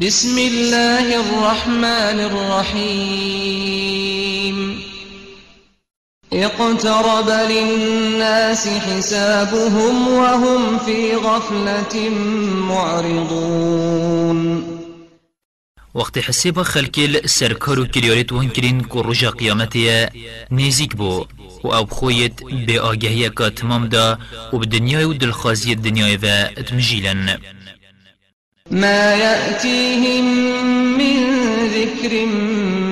بسم 0.00 0.38
الله 0.38 1.06
الرحمن 1.16 2.18
الرحيم. 2.30 3.54
اقترب 6.32 7.28
للناس 7.50 8.68
حسابهم 8.68 10.08
وهم 10.08 10.78
في 10.78 11.14
غفلة 11.14 12.10
معرضون. 12.68 14.64
وقت 15.94 16.18
حساب 16.18 16.62
خلکل 16.62 17.26
سرکار 17.26 17.80
و 17.80 17.86
کریارت 17.86 18.32
وان 18.32 18.48
کرین 18.48 18.80
که 18.80 19.02
رجا 19.04 19.30
قیامتی 19.30 20.06
نزیک 20.50 20.96
بو 20.96 21.24
و 21.64 21.68
أو 21.68 21.86
خویت 21.86 22.42
به 22.66 22.80
آگهی 22.80 23.28
تمام 23.28 23.88
دا 23.88 24.18
و 24.52 24.58
به 24.58 24.66
دنیای 24.66 25.04
و 25.04 25.12
دلخوازی 25.12 25.70
الدنیای 25.70 26.16
و 26.16 26.26
اتمجیلن. 26.56 27.38
ما 28.70 29.14
يأتيهم 29.14 30.24
من 30.98 31.16
ذكر 31.66 32.26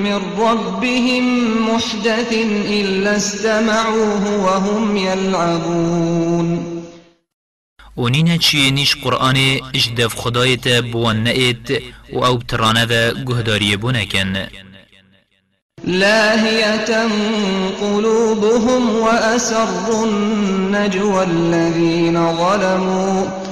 من 0.04 0.20
ربهم 0.38 1.24
محدث 1.74 2.32
إلا 2.68 3.16
استمعوه 3.16 4.44
وهم 4.44 4.96
يلعبون 4.96 6.82
ونينا 7.96 8.36
چي 8.36 8.70
نيش 8.70 8.96
قرآن 9.04 9.60
اجدف 9.74 10.14
خدايت 10.14 10.68
بوان 10.68 11.24
نئت 11.24 11.82
و 12.12 12.24
أو 12.24 12.40
ترانه 12.40 12.82
و 12.82 13.24
گهداري 13.24 13.76
بونكن 13.76 14.46
لاهية 15.84 17.08
قلوبهم 17.80 18.96
وأسروا 18.96 20.06
النجوى 20.06 21.22
الذين 21.24 22.36
ظلموا. 22.36 23.51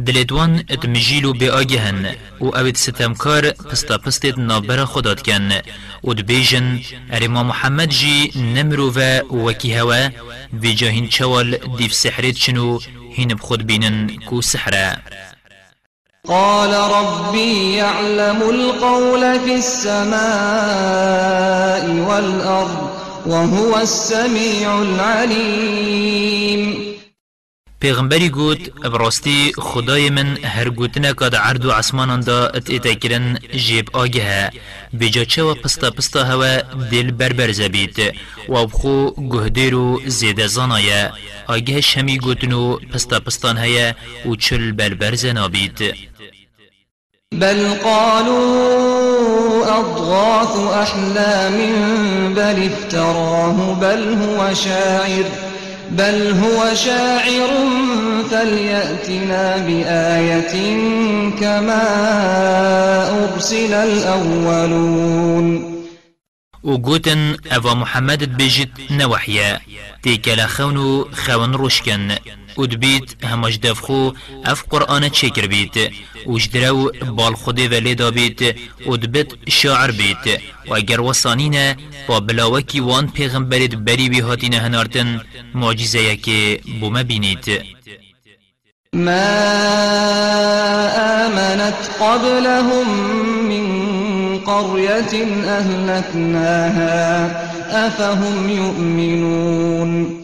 دلتوان 0.00 0.64
اتمجيلو 0.70 1.32
بآجهن 1.32 2.14
و 2.40 2.56
اوید 2.56 2.76
ستمکار 2.76 3.50
پستا 3.50 3.98
پستید 3.98 4.38
نابرا 4.38 4.86
خودات 4.86 5.22
کن 5.22 5.50
و 6.04 6.14
دبیجن 6.14 6.80
ارما 7.12 7.42
محمد 7.42 7.88
جي 7.88 8.32
نمرو 8.36 8.92
و 8.96 9.20
وکی 9.46 9.74
هوا 9.74 10.08
و 10.62 10.66
جاهین 10.66 11.08
چوال 11.08 11.58
دیف 11.78 11.92
سحرید 11.94 12.34
چنو 12.34 12.78
هين 13.16 13.34
بخود 13.34 13.66
بينن 13.66 14.16
كو 14.28 14.40
سحرا 14.40 14.96
قال 16.24 16.74
ربي 16.74 17.74
يعلم 17.76 18.42
القول 18.42 19.40
في 19.40 19.54
السماء 19.54 20.20
والأرض 22.08 22.90
وهو 23.26 23.78
السميع 23.78 24.82
العليم. 24.82 26.60
پیغمبری 27.80 28.28
گوت 28.28 28.70
براستی 28.70 29.52
خدای 29.58 30.10
من 30.10 30.36
هر 30.44 30.68
گوتنه 30.70 31.12
کد 31.12 31.34
عرض 31.34 31.64
و 31.64 31.70
عصمان 31.70 32.20
دا 32.20 32.46
ات 32.46 32.70
اتاکرن 32.70 33.38
جیب 33.56 33.90
آگه 33.92 34.50
بجا 35.00 35.24
چه 35.24 35.42
و 35.42 35.54
پستا 35.54 35.90
پستا 35.90 36.24
هوا 36.24 36.56
دل 36.92 37.10
بربر 37.10 37.52
زبید 37.52 37.96
و 38.48 38.66
بخو 38.66 39.10
گهدیر 39.30 39.74
و 39.74 40.00
زیده 40.06 40.46
زانایه. 40.46 41.12
آگه 41.46 41.80
شمی 41.80 42.18
گوتنو 42.18 42.76
پستا 42.76 43.20
پستان 43.20 43.58
هیا 43.58 43.94
و 44.26 44.36
چل 44.36 44.72
بربر 44.72 45.14
زنابید 45.14 45.78
بل 47.32 47.68
قالوا 47.68 49.20
أضغاث 49.80 50.56
أحلام 50.74 51.56
بل 52.34 52.68
افتراه 52.68 53.80
بل 53.80 54.14
هو 54.14 54.54
شاعر. 54.54 55.49
بل 55.90 56.34
هو 56.42 56.74
شاعر 56.74 57.50
فليأتنا 58.30 59.56
بآية 59.56 60.78
كما 61.40 61.82
أرسل 63.24 63.74
الأولون. 63.74 65.69
و 66.64 66.78
گوتن 66.78 67.36
أو 67.52 67.74
محمد 67.74 68.36
بجد 68.36 68.68
نوحيا. 68.90 69.60
تيكلا 70.02 70.46
خونو 70.46 71.08
خون 71.12 71.54
روشكن. 71.54 72.16
و 72.56 72.64
دبيت 72.64 73.24
همش 73.24 73.56
دفخو 73.56 74.12
أف 74.44 74.64
قرآن 74.70 75.08
چكر 75.10 75.46
بيت. 75.46 75.92
و 76.26 76.38
جدرو 76.38 76.92
بال 77.02 77.34
خود 77.34 77.60
ولی 77.60 77.94
دابيت. 77.94 78.56
و 78.86 78.96
دبت 78.96 79.48
شاعر 79.48 79.90
بيت. 79.90 80.40
و 80.68 80.74
اگر 80.74 81.00
وصانين 81.00 81.76
با 82.08 82.20
بلاوكي 82.20 82.80
وان 82.80 83.06
پیغمبرت 83.06 83.74
بری 83.74 84.08
بی 84.08 84.20
هاتین 84.20 84.54
هنارتن. 84.54 85.20
معجزة 85.54 86.02
یکی 86.02 86.60
بوم 86.80 87.02
بینید 87.02 87.62
ما 88.94 89.26
آمنت 91.26 91.90
قبلهم 92.00 92.88
من 93.48 94.09
قرية 94.50 95.12
أهلكناها. 95.44 97.30
أفهم 97.86 98.48
يؤمنون. 98.48 100.20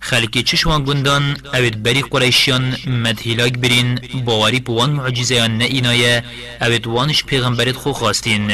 خلکی 0.00 0.42
چشوان 0.42 0.84
گندان 0.84 1.36
اوید 1.54 1.82
بری 1.82 2.02
قریشیان 2.02 2.76
مدهیلاک 2.86 3.52
برین 3.52 4.00
باوری 4.24 4.60
بوان 4.60 4.90
معجزیان 4.90 5.58
نه 5.58 5.64
اینایه 5.64 6.22
اوید 6.62 6.86
وانش 6.86 7.24
پیغمبرت 7.24 7.76
خو 7.76 7.92
خواستین. 7.92 8.52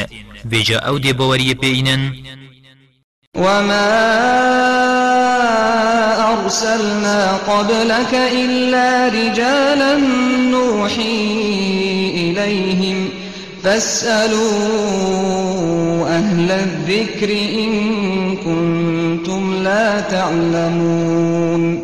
بجا 0.50 0.78
أو 0.78 0.98
دی 0.98 1.12
باوری 1.12 1.54
بینن 1.54 2.12
وما 3.34 3.90
أرسلنا 6.32 7.36
قبلك 7.36 8.14
إلا 8.14 9.08
رجالا 9.08 9.96
نوحي 10.50 11.29
فاسألوا 13.62 14.50
أهل 16.08 16.50
الذكر 16.50 17.30
إن 17.30 17.70
كنتم 18.36 19.62
لا 19.62 20.00
تعلمون. 20.00 21.82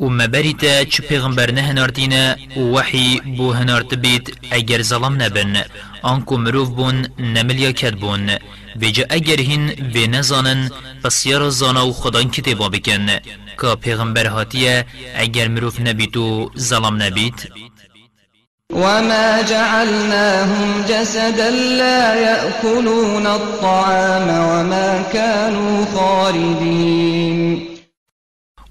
و 0.00 0.08
مبریتا 0.08 0.84
چه 0.84 1.02
پیغمبر 1.02 1.50
نه 1.50 1.60
هنارتینا 1.60 2.36
وحی 2.56 3.20
بو 3.36 3.52
هنارت 3.52 3.94
بیت 3.94 4.28
اگر 4.50 4.82
ظلم 4.82 5.22
نبن 5.22 5.62
آنکو 6.02 6.36
مروف 6.36 6.68
بون 6.68 7.06
نملیا 7.18 7.72
کد 7.72 7.94
بون. 7.94 8.30
بجا 8.80 9.04
اگر 9.10 9.40
هین 9.40 9.74
به 9.92 10.06
نزانن 10.06 10.70
پس 11.04 11.26
یارا 11.26 11.50
زانا 11.50 11.86
و 11.86 11.92
خدان 11.92 12.30
کتبا 12.30 12.68
بکن. 12.68 13.06
که 13.60 13.74
پیغمبر 13.74 14.26
هاتیه 14.26 14.86
اگر 15.16 15.48
مروف 15.48 15.80
نبیتو 15.80 16.50
ظلم 16.58 17.02
نبیت 17.02 17.34
وما 18.72 19.42
جعلناهم 19.42 20.82
جسدا 20.88 21.50
لا 21.50 22.14
يأكلون 22.14 23.26
الطعام 23.26 24.28
وما 24.28 25.02
كانوا 25.12 25.84
خالدين 25.94 27.68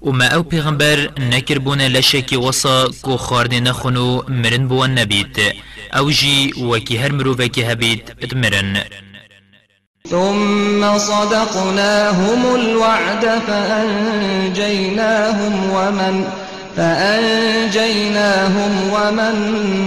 وما 0.00 0.26
أو 0.26 0.42
پیغمبر 0.42 1.10
نکر 1.18 1.58
بونه 1.58 1.88
لشکی 1.88 2.36
وصا 2.36 2.88
کو 3.02 3.16
خارد 3.16 3.54
نخونو 3.54 4.22
مرن 4.28 4.68
بوان 4.68 4.94
نبید 4.94 5.40
أو 5.96 6.10
جی 6.10 6.52
وکی 6.62 6.98
هر 6.98 7.12
مروفکی 7.12 7.62
هبید 7.62 8.14
اتمرن 8.22 8.84
ثم 10.10 10.98
صدقناهم 10.98 12.54
الوعد 12.54 13.40
فأنجيناهم 13.46 14.90
ومن 15.70 16.24
فأنجيناهم 16.76 18.72
ومن 18.92 19.34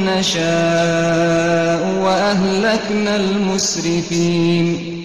نشاء 0.06 1.82
وأهلكنا 2.04 3.16
المسرفين. 3.16 5.00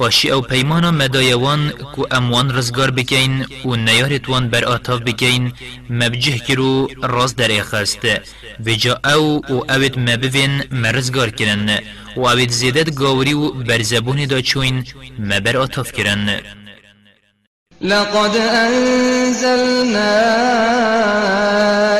باشی 0.00 0.32
أو 0.32 0.42
پیمانا 0.42 0.90
مدایوان 0.90 1.70
کو 1.94 2.06
اموان 2.12 2.50
رزگار 2.50 2.90
بکین 2.90 3.46
و 3.64 3.76
نیارتوان 3.76 4.48
بر 4.48 4.64
آتاف 4.64 5.00
بکین 5.00 5.52
مبجه 5.90 6.38
کرو 6.38 6.88
راز 7.02 7.36
در 7.36 7.60
اخست 7.60 8.04
و 8.66 8.70
جا 8.74 9.00
أو 9.04 9.40
و 9.48 9.72
اوید 9.72 9.98
مبوین 9.98 10.62
مرزگار 10.70 11.30
کرن 11.30 11.78
و 12.16 12.20
اوید 12.20 12.50
زیدت 12.50 12.94
گاوری 12.94 13.34
و 13.34 13.50
برزبون 13.52 14.24
دا 14.24 14.40
چوین 14.40 14.84
مبر 15.18 15.56
آتاف 15.56 15.92
کرن. 15.92 16.40
لقد 17.80 18.36
أنزلنا 18.36 20.12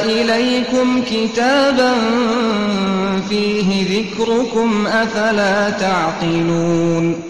إليكم 0.04 1.02
كتابا 1.02 1.94
فيه 3.28 4.00
ذكركم 4.00 4.86
أفلا 4.86 5.70
تعقلون؟ 5.70 7.22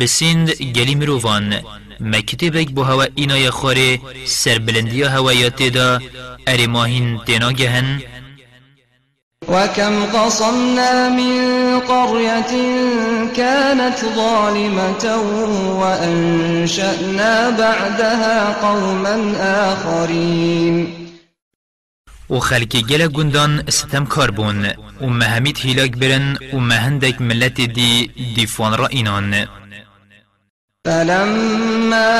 بسند 0.00 0.50
گلی 0.50 0.94
مروفان 0.94 1.62
ما 2.00 2.20
کتبک 2.20 2.70
بو 2.70 2.82
هوا 2.82 3.06
اینا 3.14 3.50
خاره 3.50 3.98
سر 4.24 4.58
بلندی 4.58 5.02
هوایات 5.02 5.62
دا 5.62 6.00
اری 6.48 6.66
ماهین 6.66 7.20
وكم 9.48 10.04
قصمنا 10.04 11.08
من 11.08 11.34
قرية 11.80 12.52
كانت 13.36 13.98
ظالمة 14.16 15.04
وأنشأنا 15.80 17.50
بعدها 17.50 18.52
قوما 18.62 19.16
آخرين. 19.72 21.08
و 22.30 22.38
خلکی 22.38 22.82
گل 22.82 23.06
گندان 23.06 23.62
ستم 23.68 24.04
کار 24.04 24.30
بون 24.30 24.66
و 25.00 25.06
مهمید 25.06 25.58
هیلاک 25.58 25.90
برن 25.90 26.38
و 26.52 26.58
مهندک 26.58 27.20
ملت 27.20 27.60
دیفوان 28.34 28.78
را 28.78 28.86
اینان 28.86 29.46
فلما 30.88 32.12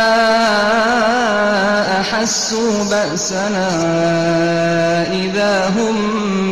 أحسوا 2.01 2.85
بأسنا 2.91 3.69
إذا 5.13 5.69
هم 5.69 5.97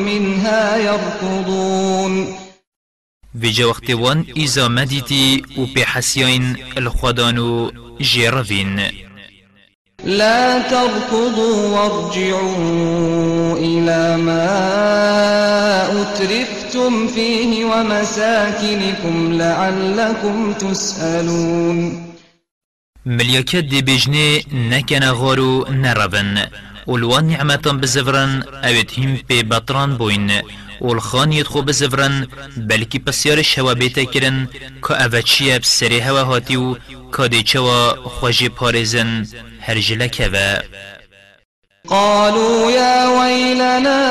منها 0.05 0.77
يركضون. 0.77 2.37
في 3.41 3.65
وقت 3.65 3.91
وان 3.91 4.25
إذا 4.37 4.69
مديتي 4.69 5.43
و 5.59 5.65
بحسيين 5.77 6.57
الخدانو 6.79 7.73
جيروين 8.01 8.81
لا 10.05 10.59
تركضوا 10.59 11.69
وارجعوا 11.69 13.57
إلى 13.59 14.17
ما 14.17 14.47
أترفتم 16.03 16.56
فيه 17.15 17.65
ومساكنكم 17.65 19.33
لعلكم 19.33 20.53
تسألون 20.53 22.07
مليكت 23.07 23.57
دي 23.57 23.83
بجني 23.83 24.45
نكن 24.53 25.03
غارو 25.05 25.67
نربن 25.69 26.47
والوان 26.87 27.25
نعمتا 27.27 27.73
بزفرن 27.73 28.43
اوت 28.43 28.99
هم 28.99 29.19
بي 29.29 29.43
بطران 29.43 29.97
بوين 29.97 30.33
والخان 30.81 31.33
يدخو 31.33 31.63
بزفرن 31.63 32.27
بلكي 32.57 32.99
بسيار 32.99 33.43
شوا 33.43 33.73
بيتا 33.73 34.05
كرن 34.05 34.47
كا 34.83 35.05
اوتشيب 35.05 35.65
سري 35.65 36.03
هوا 36.03 36.21
هاتيو 36.21 36.79
كادي 37.13 37.43
چوا 37.43 38.09
خوشي 38.09 38.49
پارزن 38.49 39.27
هرجلك 39.61 40.31
و 40.35 40.57
قالوا 41.89 42.71
يا 42.71 43.09
ويلنا 43.09 44.03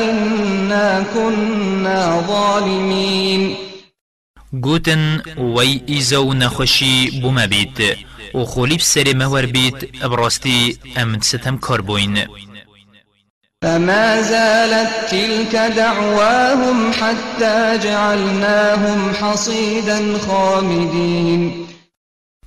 إنا 0.00 1.04
كنا 1.14 2.24
ظالمين. 2.28 3.56
گوتن 4.52 5.22
وی 5.38 5.80
ایزو 5.86 6.32
نخوشی 6.34 7.20
بوما 7.22 7.46
بید 7.46 7.96
و 8.34 8.44
خولیب 8.44 8.80
سر 8.80 9.14
مور 9.16 9.46
بید 9.46 9.88
ابراستی 10.02 10.78
امن 10.96 11.20
ستم 11.20 11.58
کاربوین 11.58 12.18
فما 13.64 14.22
زالت 14.22 15.10
تلك 15.10 15.56
دعواهم 15.56 16.92
حتى 16.92 17.78
جعلناهم 17.78 19.14
حصيدا 19.14 20.18
خامدين. 20.18 21.68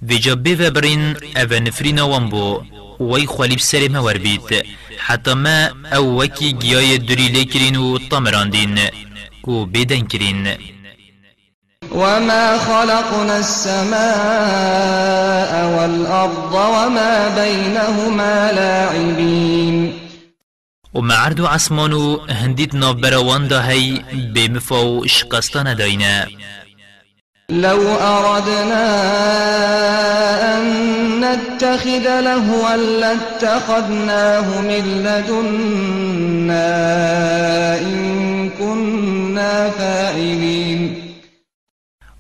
ویجا 0.02 0.36
ببرین 0.36 1.16
أو 1.38 1.54
نفرین 1.54 2.00
وان 2.00 2.30
وی 3.00 3.26
خولیب 3.26 3.60
سر 3.60 3.88
مور 3.88 4.18
بید 4.18 4.66
حتی 4.98 5.34
ما 5.34 5.70
أو 5.94 6.22
وکی 6.22 6.54
گیای 6.54 6.98
دوری 6.98 7.28
لیکرین 7.28 7.76
و 7.76 7.98
طمراندین 7.98 8.80
و 9.48 9.66
بیدن 9.66 10.08
کرین 10.08 10.48
وما 11.92 12.58
خلقنا 12.58 13.36
السماء 13.36 14.02
والأرض 15.76 16.54
وما 16.54 17.30
بينهما 17.36 18.52
لاعبين. 18.52 19.94
وما 20.94 21.16
عرض 21.16 21.42
عسمانو 21.42 22.18
هنديت 22.30 22.76
نابروان 22.76 23.48
دا 23.48 23.62
هي 23.70 24.02
بمفاو 24.34 25.06
شقستان 25.06 25.76
داينا. 25.76 26.28
لو 27.52 27.96
أردنا 27.96 28.88
أن 30.58 30.66
نتخذ 31.20 32.22
لهوا 32.22 32.76
لاتخذناه 32.78 34.62
من 34.62 35.04
لدنا 35.04 36.72
إن 37.80 38.50
كنا 38.50 39.70
فاعلين. 39.70 41.12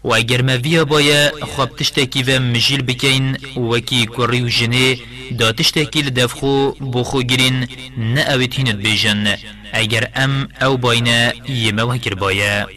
و 0.04 0.13
اگر 0.13 0.42
مویا 0.42 0.83
بایا 0.86 1.31
خواب 1.42 1.75
تشتکی 1.75 2.24
و 2.24 2.39
مجیل 2.39 2.81
بکین 2.81 3.38
وکی 3.57 4.06
کری 4.06 4.42
و 4.42 4.48
جنه 4.48 4.98
دا 5.39 5.51
تشتکی 5.51 6.01
لدفخو 6.01 6.72
بخو 6.72 7.22
گرین 7.22 7.68
نه 7.98 8.22
اویتینت 8.22 8.75
بیجن. 8.75 9.38
اگر 9.74 10.07
ام 10.16 10.48
أو 10.62 10.77
باینا 10.77 11.31
یمو 11.50 11.92
هکر 11.92 12.13
بایا 12.16 12.68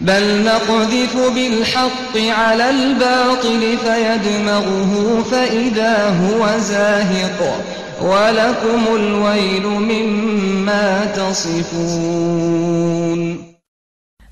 بل 0.00 0.44
نقذف 0.44 1.16
بالحق 1.16 2.16
على 2.16 2.70
الباطل 2.70 3.78
فيدمغه 3.78 5.22
فإذا 5.22 6.08
هو 6.08 6.58
زاهق 6.58 7.64
ولكم 8.02 8.96
الويل 8.96 9.66
مما 9.66 11.04
تصفون 11.04 12.74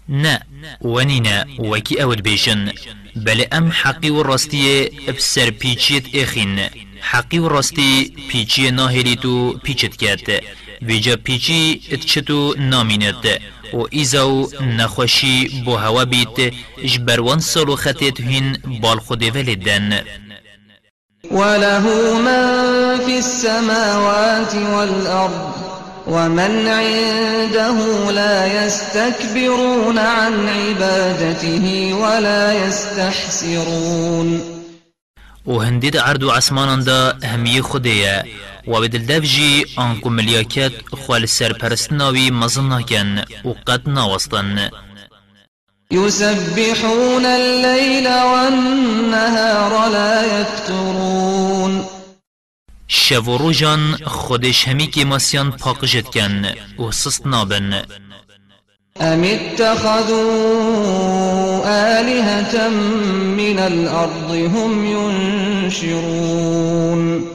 نا 0.09 0.43
ونينا 0.81 1.47
وكي 1.59 2.03
اود 2.03 2.23
بيشن. 2.23 2.73
بل 3.17 3.41
ام 3.41 3.73
حقي 3.73 4.11
والرستي 4.11 4.91
بسر 5.09 5.50
بيچيت 5.50 6.17
إخين. 6.17 6.61
حقي 7.00 7.38
والرستي 7.38 8.12
بيچي 8.32 8.70
ناهليتو 8.70 9.53
بيچت 9.64 9.97
كات 9.97 10.44
ويجا 10.88 11.14
بيچي 11.14 11.81
اتشتو 11.93 12.55
نامينت 12.58 13.38
و 13.73 13.87
ایزاو 13.93 14.50
نخوشی 14.61 15.62
بو 15.64 15.76
هوا 15.76 16.05
بیت 16.05 16.55
جبروان 16.84 17.40
سالو 17.40 17.76
خطیت 17.76 18.20
هین 18.20 18.58
بال 18.82 19.00
خود 19.00 19.23
ولدن 19.37 20.05
وله 21.31 21.87
من 22.19 22.99
في 23.06 23.19
السماوات 23.19 24.55
والأرض 24.55 25.52
ومن 26.06 26.69
عنده 26.69 28.11
لا 28.11 28.67
يستكبرون 28.67 29.99
عن 29.99 30.49
عبادته 30.49 31.94
ولا 31.94 32.67
يستحسرون. 32.67 34.40
وهندد 35.46 35.96
عرض 35.96 36.25
عسمان 36.25 36.85
دا 36.85 37.19
همي 37.25 37.62
خديه 37.62 38.25
و 38.67 38.81
بدل 38.81 39.06
دفجي 39.06 39.67
آنكو 39.79 40.09
ملياكات 40.09 40.73
خوال 40.93 41.29
سرپرستناوي 41.29 42.31
مزناكن 42.31 43.25
وقد 43.45 43.88
ناوستن. 43.88 44.71
يسبحون 45.90 47.25
الليل 47.25 48.09
والنهار 48.09 49.88
لا 49.88 50.40
يفترون 50.40 51.85
شو 52.88 53.37
روجان 53.37 53.97
خودش 54.04 54.69
همی 54.69 54.87
که 54.87 55.04
ماسیان 55.04 55.52
جد 55.83 56.07
کن 56.09 56.47
و 56.78 56.90
سست 56.90 57.26
نابن. 57.26 57.83
أم 59.00 59.25
اتخذوا 59.25 60.23
آلهة 61.99 62.69
من 63.38 63.59
الأرض 63.59 64.31
هم 64.31 64.87
ينشرون 65.73 67.26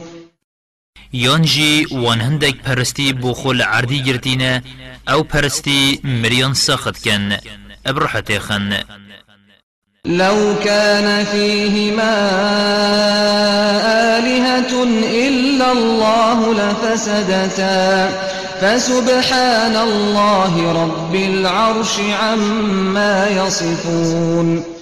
يانجي 1.12 1.86
وان 1.92 2.20
هندك 2.20 2.54
پرستی 2.66 3.12
بخل 3.12 3.62
عردی 3.62 4.02
گرتینه 4.02 4.62
أو 5.08 5.24
پرستی 5.24 6.00
مريان 6.04 6.54
ساخت 6.54 7.04
کن 7.04 7.36
ابرحت 7.86 8.32
خن. 8.32 8.72
لو 10.04 10.54
كان 10.64 11.24
فيهما 11.24 12.14
آلهة 14.18 14.82
إلا 15.28 15.72
الله 15.72 16.54
لفسدتا 16.54 18.10
فسبحان 18.60 19.76
الله 19.76 20.72
رب 20.72 21.14
العرش 21.14 22.00
عما 22.00 23.28
يصفون. 23.28 24.77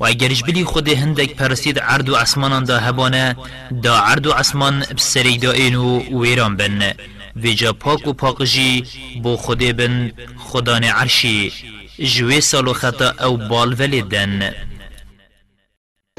و 0.00 0.04
اگرش 0.04 0.42
بلی 0.42 0.64
خود 0.64 0.88
هندک 0.88 1.34
پرستید 1.36 1.78
عرض 1.78 2.08
و 2.08 2.16
عسمان 2.16 2.64
دا 2.64 2.78
هبانه 2.78 3.36
دا 3.82 3.98
عرض 3.98 4.26
و 4.26 4.32
عسمان 4.32 4.84
بسری 4.96 5.38
دا 5.38 5.52
اینو 5.52 6.20
ویران 6.20 6.56
بن. 6.56 6.92
ویجا 7.36 7.72
پاک 7.72 8.06
و 8.06 8.12
پاکجی 8.12 8.84
بو 9.22 9.36
خود 9.36 9.58
بن 9.58 10.12
خدان 10.38 10.84
عرشی. 10.84 11.52
جوي 12.00 12.40
سالو 12.40 12.72
خطا 12.72 13.14
أو 13.20 13.36
بال 13.36 13.76
ولدن 13.80 14.50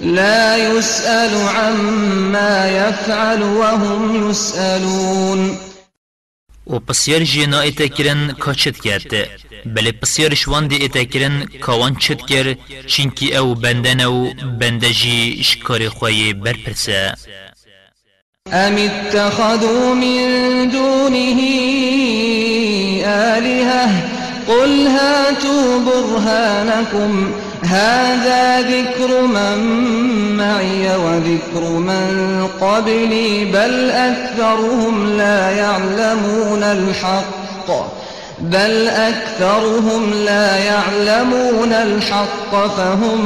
لا 0.02 0.58
يسأل 0.58 1.48
عما 1.48 2.70
يفعل 2.70 3.44
وهم 3.44 4.30
يسألون 4.30 5.71
و 6.72 6.80
پسیار 6.80 7.24
جینا 7.24 7.60
ایتا 7.62 7.88
کرن 7.88 8.22
کا 8.44 8.54
چت 8.54 8.78
کرد 8.86 9.14
بله 9.66 9.92
پسیار 9.92 10.34
شوان 10.34 10.68
دی 10.68 10.76
ایتا 10.76 11.04
کرن 11.04 11.36
کاوان 11.62 11.96
چت 11.96 12.22
کر 12.30 12.48
چینکی 12.88 13.38
أو 13.38 13.56
بندن 13.56 14.00
أو 14.00 14.34
بندجی 14.60 15.44
شکار 15.44 15.90
خواهی 15.90 16.34
برپرسه 16.34 17.14
أم 18.54 18.78
اتخذوا 18.78 19.94
من 19.94 20.70
دونه 20.70 21.40
آلهة 23.06 23.88
قل 24.48 24.88
هاتوا 24.88 25.80
برهانكم 25.80 27.34
هذا 27.64 28.62
ذكر 28.62 29.22
من 29.22 29.58
معي 30.38 30.96
وذكر 30.96 31.70
من 31.70 32.48
قبلي 32.62 33.46
بل 33.46 33.90
أكثرهم 33.90 35.18
لا 35.18 35.52
يعلمون 35.52 36.64
الحق. 36.64 37.70
بل 38.40 38.88
أكثرهم 38.88 40.14
لا 40.14 40.58
يعلمون 40.58 41.74
الحق 41.74 42.68
فهم 42.68 43.20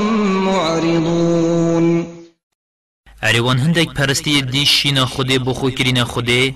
معرضون. 0.46 2.08
اریوان 3.24 3.58
هندک 3.58 3.94
پرستی 3.94 4.42
دیشینا 4.42 5.06
خوده 5.06 5.39
بخو 5.39 5.70
کرین 5.70 6.04
خوده 6.04 6.54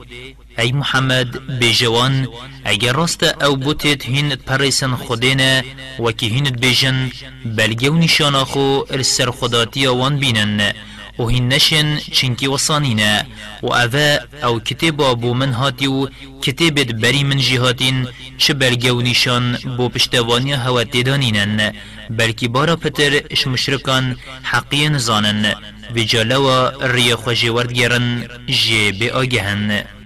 ای 0.60 0.72
محمد 0.72 1.60
بجوان 1.60 2.28
اگر 2.66 2.94
راست 2.94 3.24
أو 3.24 3.56
بوتت 3.56 4.06
هینت 4.06 4.42
پرسن 4.48 4.96
خودینه 4.96 5.64
وکی 6.00 6.28
هینت 6.28 6.58
بجن 6.64 7.12
بلگو 7.46 7.94
نشانا 7.94 8.44
خو 8.46 8.84
السر 8.92 9.32
خداتی 9.32 9.88
وان 9.88 10.18
بینن. 10.18 10.74
و 11.20 11.28
هین 11.28 11.48
نشن 11.48 11.98
چنکی 11.98 12.48
وصانینه 12.48 13.26
و 13.64 13.68
اوه 13.68 14.20
أو 14.44 14.60
کتابا 14.60 15.14
بو 15.14 15.34
من 15.34 15.54
هاتی 15.54 15.88
و 15.88 16.08
کتابت 16.42 16.92
بری 16.92 17.24
من 17.24 17.38
جهاتین 17.38 18.08
چه 18.38 18.54
بلگو 18.54 19.02
نشان 19.02 19.58
بو 19.78 19.90
پشتوانی 19.90 20.54
هوا 20.54 20.84
تیدانینن 20.84 21.74
بلکی 22.10 22.48
بارا 22.48 22.76
پتر 22.76 23.22
اش 23.32 23.48
مشرکان 23.48 24.16
حقین 24.44 24.98
زانن 24.98 25.56
و 25.96 26.00
جالوا 26.00 26.70
ری 26.82 27.16
خوشی 27.16 27.50
وردگرن 27.50 28.28
جی 28.48 28.92
بی 28.92 29.10
آگهن. 29.10 29.99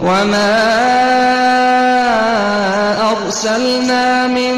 وما 0.00 0.54
أرسلنا 3.12 4.26
من 4.26 4.54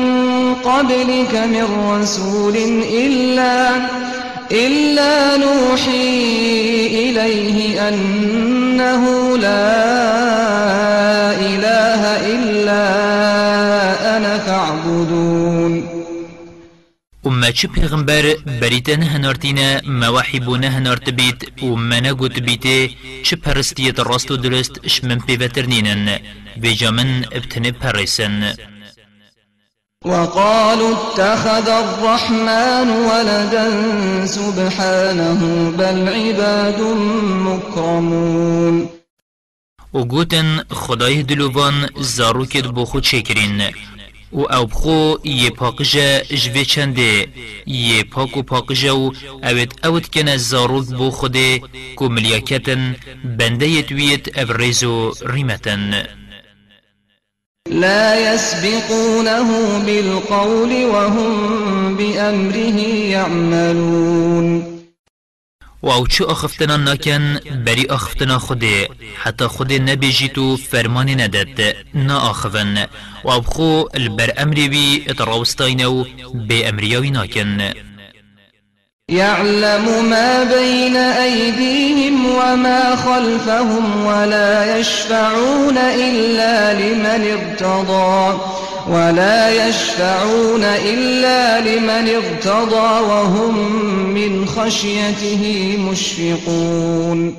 قبلك 0.55 1.35
من 1.35 1.67
رسول 1.91 2.57
إلا 2.93 3.71
إلا 4.53 5.37
نوحي 5.37 6.37
إليه 6.87 7.89
أنه 7.89 9.37
لا 9.37 9.73
إله 11.41 12.03
إلا 12.35 12.87
أنا 14.17 14.39
فاعبدون 14.39 15.46
اما 17.47 17.53
چه 17.53 17.69
پیغمبر 17.69 18.35
بریتن 18.61 19.03
هنارتینه 19.03 19.81
مواحی 19.87 20.41
بونه 20.41 20.71
هنارت 20.71 21.11
بیت 21.11 21.63
و 21.63 21.67
منه 21.67 22.13
گوت 22.15 22.39
بیته 22.39 22.91
چه 23.23 23.37
پرستیت 23.37 23.99
راست 23.99 24.31
و 24.31 24.37
درست 24.37 24.81
اشمن 24.85 25.19
پیوتر 25.19 25.67
نینن 25.67 26.19
بجا 26.63 26.91
من 26.91 27.25
ابتنه 27.33 27.71
پرسن 27.71 28.55
وقالوا 30.05 30.97
اتخذ 30.97 31.69
الرحمن 31.69 32.91
ولدا 32.91 33.67
سبحانه 34.27 35.71
بل 35.71 36.09
عباد 36.09 36.81
مكرمون. 37.47 38.89
و 39.95 40.05
گوتن 40.05 40.65
خدای 40.71 41.23
دلوان 41.23 41.89
زاروکت 42.01 42.67
بو 42.67 42.85
خود 42.85 43.05
شکرین 43.05 43.63
و 44.33 44.41
أو 44.41 44.67
بخو 44.67 45.15
یه 45.25 45.51
پاقجه 45.51 46.21
جوه 46.21 46.65
چنده 46.65 47.27
یه 47.67 48.05
پاک 48.05 48.37
و 48.37 48.43
پاقجه 48.43 48.93
و 48.93 49.13
اوید 49.43 49.75
اوید 49.85 50.09
کنه 50.09 50.37
زاروک 50.37 50.87
بو 50.87 51.11
خوده 51.11 51.61
کو 51.97 52.09
ملیاکتن 52.09 52.97
بنده 53.39 53.69
یتویت 53.69 54.39
ابرزو 54.39 55.13
ریمتن 55.27 56.07
لا 57.69 58.35
يسبقونه 58.35 59.49
بالقول 59.87 60.85
وهم 60.85 61.97
بأمره 61.97 62.81
يعملون. 63.11 64.76
و 65.87 65.91
أو 65.91 66.07
چه 66.07 66.25
اخفتنا 66.25 66.77
ناکن 66.77 67.39
بری 67.67 67.87
اخفتنا 67.91 68.39
خوده 68.39 68.89
حتی 69.23 69.47
خود 69.47 69.73
نبیجی 69.73 70.29
تو 70.29 70.57
فرمانی 70.57 71.15
ندد 71.15 71.77
نا 71.95 72.19
آخفن 72.19 72.87
و 73.25 73.31
أو 73.31 73.43
خو 73.43 73.85
البر 73.95 74.33
امری 74.39 74.69
بی 74.69 75.05
اتراوستاینو 75.09 76.05
بی 76.35 76.65
امریاوی 76.65 77.11
ناکن. 77.11 77.73
يعلم 79.09 80.11
ما 80.11 80.45
بين 80.45 80.97
أيديهم 80.97 82.27
وما 82.27 82.97
خلفهم 82.97 84.07
ولا 84.07 84.79
يشفعون 84.79 85.79
إلا 85.79 86.75
لمن 86.75 87.31
ارتضى 87.31 88.39
ولا 88.89 89.69
يشفعون 89.69 90.65
إلا 90.65 91.61
لمن 91.61 92.09
ارتضى 92.09 93.01
وهم 93.09 93.55
من 94.15 94.47
خشيته 94.47 95.77
مشفقون. 95.79 97.37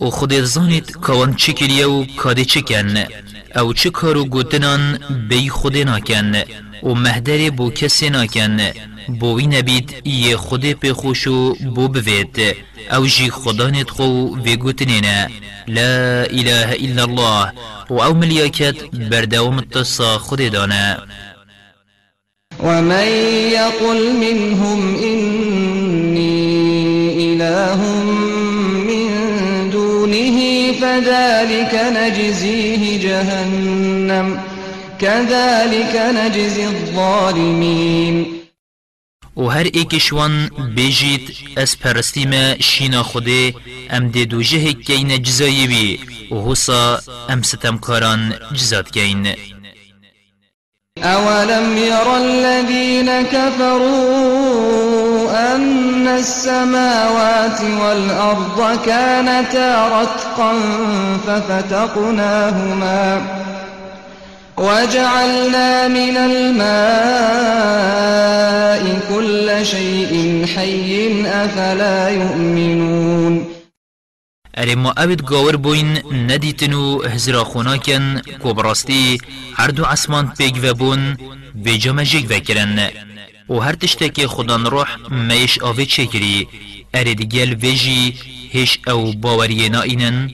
و 0.00 0.10
خود 0.10 0.40
زانید 0.40 0.92
کوان 0.92 1.34
چی 1.34 1.52
کریه 1.52 1.86
و 1.86 2.04
کاده 2.16 2.44
چی 2.44 2.62
کن 2.62 3.04
أو 3.56 3.72
چه 3.72 3.90
کارو 3.90 4.24
گوتنان 4.24 4.98
بی 5.28 5.48
خود 5.48 5.76
ناکن 5.76 6.32
و 6.82 6.94
مهدر 6.94 7.50
بو 7.50 7.70
کسی 7.70 8.10
ناکن. 8.10 8.60
بوی 9.20 9.46
نبید 9.46 10.06
یه 10.06 10.36
خود 10.36 10.72
پی 10.72 10.92
خوشو 10.92 11.54
بو 11.54 11.88
بوید. 11.88 12.56
أو 12.92 13.06
جی 13.06 13.30
خدانت 13.30 13.90
خو 13.90 14.36
وی 14.44 14.56
گوتنینا 14.56 15.28
لا 15.68 16.24
اله 16.24 16.68
الا 16.84 17.04
الله. 17.04 17.52
و 17.90 18.00
أو 18.00 18.14
ملیاکت 18.14 18.74
بردوام 19.10 19.58
التصا 19.58 20.18
خود 20.18 20.40
دانا 20.42 20.98
ومن 22.60 23.06
يقل 23.52 24.12
منهم 24.12 24.96
إني 24.96 26.32
إله 27.32 27.80
من 28.88 29.08
دونه 29.70 30.72
فذلك 30.72 31.74
نجزيه 31.96 32.98
جهنم. 32.98 34.51
كذلك 35.02 35.96
نجزي 35.96 36.64
الظالمين. 36.64 38.26
و 39.36 39.48
هر 39.48 39.66
ایکشوان 39.72 40.50
بیجید 40.74 41.36
از 41.56 41.78
پرستی 41.78 42.26
ما 42.26 42.54
شینا 42.60 43.02
خوده 43.02 43.54
ام 43.90 44.08
دی 44.08 44.26
دو 44.26 44.42
جه 44.42 44.72
کین 44.72 45.22
جزایی 45.22 45.66
بی 45.66 46.00
و 46.34 46.50
حسا 46.50 47.00
ام 47.28 47.42
ستم 47.42 47.78
کاران 47.78 48.34
جزاد 48.54 48.90
کین. 48.90 49.26
أولم 51.02 51.76
ير 51.76 52.08
الذين 52.08 53.22
كفروا 53.22 54.42
أن 55.54 56.08
السماوات 56.08 57.60
والأرض 57.60 58.84
كانتا 58.86 59.88
رتقا 59.88 60.52
ففتقناهما. 61.26 63.20
وجعلنا 64.56 65.88
من 65.88 66.16
الماء 66.16 66.62
كل 69.08 69.66
شيء 69.66 70.46
حي 70.46 71.24
أفلا 71.26 72.08
يؤمنون. 72.08 73.46
اری 74.56 74.74
ما 74.74 74.92
اوید 74.98 75.22
گاور 75.22 75.56
بوین 75.56 75.98
ندیتنو 76.12 77.02
هزرا 77.02 77.44
خوناکن 77.44 78.20
کو 78.42 78.54
براستی 78.54 79.18
هر 79.54 79.70
دو 79.70 79.84
آسمان 79.84 80.32
پیگ 80.38 80.56
و 80.62 80.74
بون 80.74 81.16
ویجا 81.64 81.92
مجیگ 81.92 82.30
وکرن 82.30 82.90
و 83.48 83.60
هر 83.60 83.72
تشتک 83.72 84.26
خدان 84.26 84.66
روح 84.66 84.88
میش 85.10 85.58
آوید 85.58 85.88
چکری. 85.88 86.48
اری 86.94 87.14
دیگل 87.14 87.54
ویجی 87.54 88.14
هش 88.54 88.78
أو 88.88 89.12
باوری 89.12 89.68
نائنن 89.68 90.30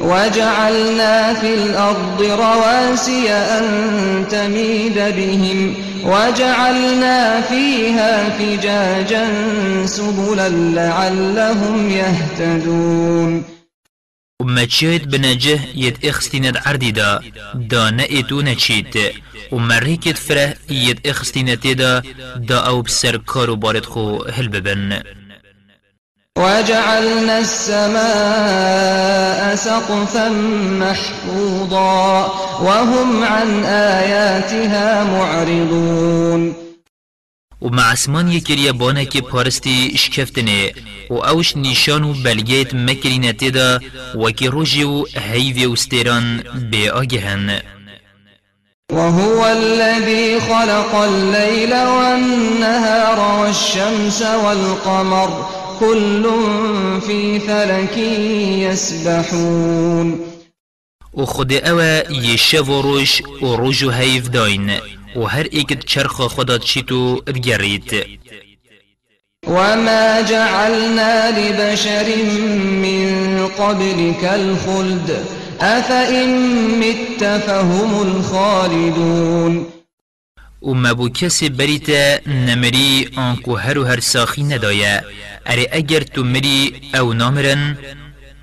وجعلنا 0.00 1.34
في 1.34 1.54
الأرض 1.54 2.22
رواسي 2.22 3.30
أن 3.30 3.64
تميد 4.30 4.94
بهم 4.94 5.74
وجعلنا 6.04 7.40
فيها 7.40 8.38
فجاجا 8.38 9.26
سبلا 9.86 10.48
لعلهم 10.48 11.90
يهتدون. 11.90 13.44
وما 14.42 14.64
تشيت 14.64 15.04
بنجه 15.04 15.60
يد 15.74 15.96
اخستينت 16.04 16.56
عردي 16.66 16.90
دا 16.90 17.20
دا 17.54 17.90
نئتو 17.90 18.42
وما 19.52 19.78
ريكت 19.78 20.18
فره 20.18 20.54
يد 20.70 21.06
اخستينت 21.06 21.66
دا 21.66 22.02
دا 22.36 22.56
أو 22.58 22.82
بسر 22.82 23.16
كارو 23.16 23.56
بارد 23.56 23.84
خو 23.84 24.22
هل 24.22 24.48
ببن 24.48 25.02
وجعلنا 26.38 27.38
السماء 27.38 28.04
سقفا 29.54 30.28
محفوظا 30.78 32.26
وهم 32.62 33.24
عن 33.24 33.64
آياتها 33.64 35.04
معرضون. 35.04 36.54
و 37.62 37.68
مع 37.68 37.92
اسمان 37.92 38.30
بانه 38.72 39.04
که 39.04 39.20
پارستی 39.20 39.98
شکفتنه 39.98 40.72
و 41.10 41.14
اوش 41.14 41.56
نشان 41.56 42.04
و 42.04 42.14
تدا 43.32 43.80
وکی 44.14 44.46
روژی 44.46 44.84
و 44.84 45.04
هیوی 45.32 45.66
و 45.66 45.76
ستیران 45.76 46.42
بی 46.70 46.88
آگهن. 46.88 47.60
وهو 48.92 49.44
الذي 49.44 50.40
خلق 50.40 50.94
الليل 50.94 51.72
والنهار 51.72 53.18
والشمس 53.40 54.22
والقمر 54.22 55.63
كل 55.84 56.24
في 57.06 57.38
فلك 57.38 57.96
يسبحون. 58.68 60.20
و 61.14 61.24
خود 61.24 61.52
اوه 61.52 62.02
یشه 62.10 62.60
و 62.60 62.82
روش 62.82 63.22
و 63.42 63.56
روش 63.56 63.82
و 63.82 63.90
هیف 63.90 64.30
داین 64.30 64.70
و 65.16 65.24
هر 65.24 65.46
ایکت 65.50 65.84
چرخ 65.84 66.20
خدا 66.20 66.58
چیتو 66.58 67.22
ادگرید 67.26 68.06
وما 69.46 70.22
جعلنا 70.22 71.30
لبشر 71.30 72.06
من 72.82 73.46
قبلك 73.46 74.24
الخلد 74.24 75.24
أفإن 75.60 76.30
مت 76.80 77.38
فهم 77.46 78.00
الخالدون. 78.00 79.66
و 80.64 80.74
مبو 80.74 81.08
کسی 81.08 81.48
بریتا 81.48 82.18
نمری 82.26 83.08
آنکو 83.16 83.56
هر 83.56 83.78
و 83.78 83.84
هر 83.84 84.00
ساخی 84.00 84.42
ندایا 84.42 85.00
اره 85.46 85.68
اگر 85.72 86.00
تو 86.00 86.24
مری 86.24 86.72
أو 86.94 87.12
نامرن 87.12 87.78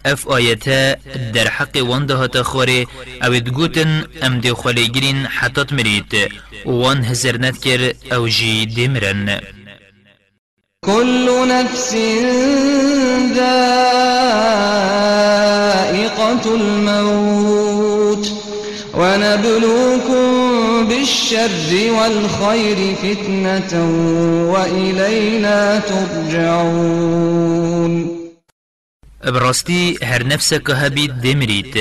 اف 0.06 0.28
آیتا 0.28 0.96
در 1.34 1.48
حق 1.48 1.78
وانده 1.90 2.16
هاتا 2.16 2.44
خوره 2.44 2.86
أو 3.24 3.40
دگوتن 3.40 4.06
ام 4.24 4.40
دی 4.40 4.54
خالیگرین 4.54 5.26
حتات 5.26 5.74
مرید 5.74 6.14
وان 6.66 7.04
هزر 7.04 7.38
ند 7.38 7.60
کر 7.60 7.94
أو 8.12 8.28
جی 8.28 8.66
دمرن 8.66 9.42
كل 10.86 11.48
نفس 11.48 11.94
ذائقة 13.36 13.66
الموت 16.56 18.32
ونبلوكم 18.94 20.51
بالشر 20.92 21.72
والخير 21.92 22.80
فتنة 22.96 23.74
وإلينا 24.54 25.80
ترجعون. 25.80 27.52
براستي 29.26 29.98
هر 30.04 30.28
نفسك 30.28 30.72
هبيت 30.72 31.12
دمريت 31.12 31.76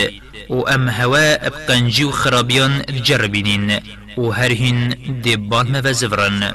و 0.51 0.63
أم 0.63 0.89
هوا 0.89 1.49
بقنجي 1.49 2.05
و 2.05 2.11
خرابيان 2.11 2.87
تجربينين 2.87 3.81
و 4.17 4.31
هرهن 4.31 4.95
دبان 5.25 5.73
مفزفرن 5.73 6.53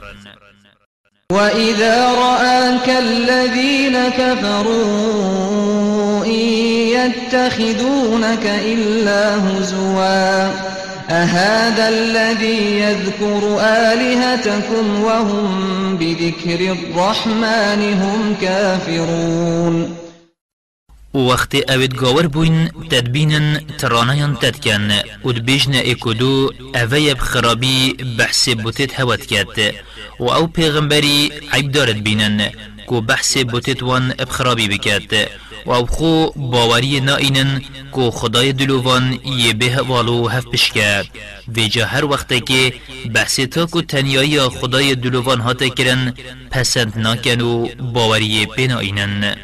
وإذا 1.32 2.12
رآك 2.12 2.90
الذين 2.90 4.10
كفروا 4.10 5.46
إن 6.26 6.32
يتخذونك 6.96 8.46
إلا 8.46 9.36
هزوا. 9.36 10.75
أهذا 11.10 11.90
الذي 11.90 12.80
يذكر 12.80 13.60
آلهتكم 13.62 15.04
وهم 15.04 15.98
بذكر 15.98 16.72
الرحمن 16.72 17.94
هم 17.94 18.36
كافرون. 18.42 19.96
وقت 21.16 21.56
اوید 21.56 21.94
گاور 21.96 22.28
بوین 22.28 22.68
تدبینن 22.92 23.62
ترانیان 23.78 24.36
تدکن 24.36 24.92
و 25.26 25.32
دبیجن 25.32 25.72
اکودو 25.76 26.52
اویب 26.76 27.18
خرابی 27.18 27.94
بحث 28.20 28.50
بوتت 28.50 29.00
هوت 29.00 29.26
کد 29.26 29.74
و 30.20 30.24
أو 30.24 30.48
پیغمبری 30.48 31.32
عیب 31.54 31.72
دارد 31.72 32.04
بینن 32.04 32.50
کو 32.88 33.02
بحث 33.02 33.38
بوتت 33.38 33.84
وان 33.84 34.12
بخرابی 34.12 34.68
بکد 34.68 35.30
و 35.66 35.86
خو 35.86 36.30
باوری 36.36 37.00
نائنن 37.00 37.62
کو 37.92 38.12
خدای 38.12 38.54
دلووان 38.54 39.20
یه 39.26 39.54
به 39.54 39.82
والو 39.82 40.28
هف 40.28 40.46
بشکه 40.46 41.04
ویجا 41.48 41.86
هر 41.86 42.06
وقت 42.06 42.46
که 42.46 42.74
بحث 43.14 43.40
تا 43.40 43.66
کو 43.66 43.82
تنیایی 43.82 44.40
خدای 44.40 44.96
دلووان 44.96 45.42
هاته 45.42 45.70
کرن 45.70 46.14
پسند 46.52 46.94
ناکن 46.98 47.42
و 47.42 47.68
باوری 47.94 48.48
بنائنن 48.58 49.36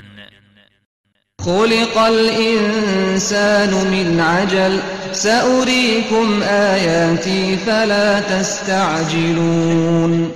خلق 1.41 1.97
الإنسان 1.97 3.69
من 3.69 4.19
عجل 4.19 4.79
سأريكم 5.11 6.43
آياتي 6.43 7.57
فلا 7.57 8.19
تستعجلون. 8.19 10.31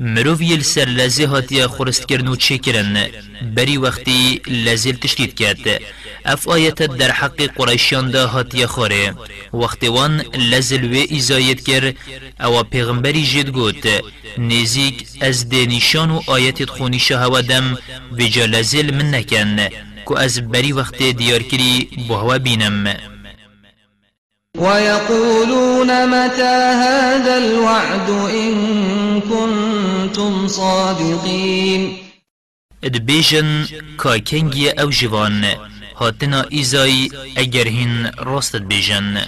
مروف 0.00 0.40
يل 0.40 0.64
سر 0.64 0.88
لزي 0.88 1.26
هاتيا 1.26 1.66
خورست 1.66 2.04
کرن 2.08 2.28
و 2.28 2.36
چه 2.36 2.58
کرن 2.58 3.06
بری 3.56 3.76
وقتی 3.76 4.40
لزل 4.46 4.92
تشتید 4.92 5.34
کرد. 5.34 5.80
اف 6.24 6.48
آیت 6.48 6.82
در 6.82 7.10
حق 7.10 7.42
قریشان 7.56 8.10
دا 8.10 8.26
هاتیه 8.26 8.66
خاره 8.66 9.14
وقتی 9.52 9.88
وان 9.88 10.22
لزل 10.52 10.84
و 10.84 11.04
ایزایت 11.08 11.60
کر 11.60 11.94
أو 12.40 12.62
پیغمبری 12.62 13.26
جد 13.26 13.48
گوت. 13.48 13.86
نزیک 14.38 15.06
از 15.20 15.48
دنیشان 15.48 16.10
و 16.10 16.20
آیت 16.26 16.70
خونی 16.70 16.98
شهوه 16.98 17.42
دم 17.42 17.78
و 18.12 18.22
جا 18.22 18.44
لزل 18.44 18.94
من 18.94 19.14
نکن 19.14 19.68
كو 20.04 20.14
از 20.14 20.40
بري 20.40 20.72
وقت 20.72 21.02
ديار 21.02 21.42
كري 21.42 21.88
بهوا 22.08 22.36
بينم 22.36 22.96
ويقولون 24.58 26.06
متى 26.06 26.56
هذا 26.82 27.38
الوعد 27.38 28.10
إن 28.10 29.20
كنتم 30.06 30.48
صادقين. 30.48 31.96
ادبيجن 32.84 33.66
كاكنجي 34.04 34.70
أو 34.70 34.90
جوان 34.90 35.44
هاتنا 36.00 36.46
إيزاي 36.52 37.10
اگرهن 37.36 38.10
راست 38.18 38.56
بيجن 38.56 39.20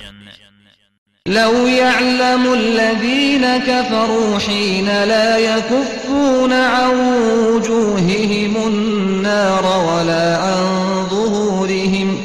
لو 1.27 1.67
يعلم 1.67 2.53
الذين 2.53 3.57
كفروا 3.57 4.39
حين 4.39 4.87
لا 4.87 5.39
يكفون 5.39 6.53
عن 6.53 6.91
وجوههم 7.49 8.57
النار 8.67 9.65
ولا 9.65 10.37
عن 10.37 10.63
ظهورهم 11.11 12.19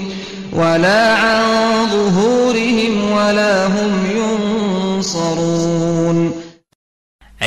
ولا 0.54 1.14
عن 1.14 1.44
ظهورهم 1.92 3.12
ولا 3.12 3.68
هم 3.68 3.92
ينصرون. 4.16 5.53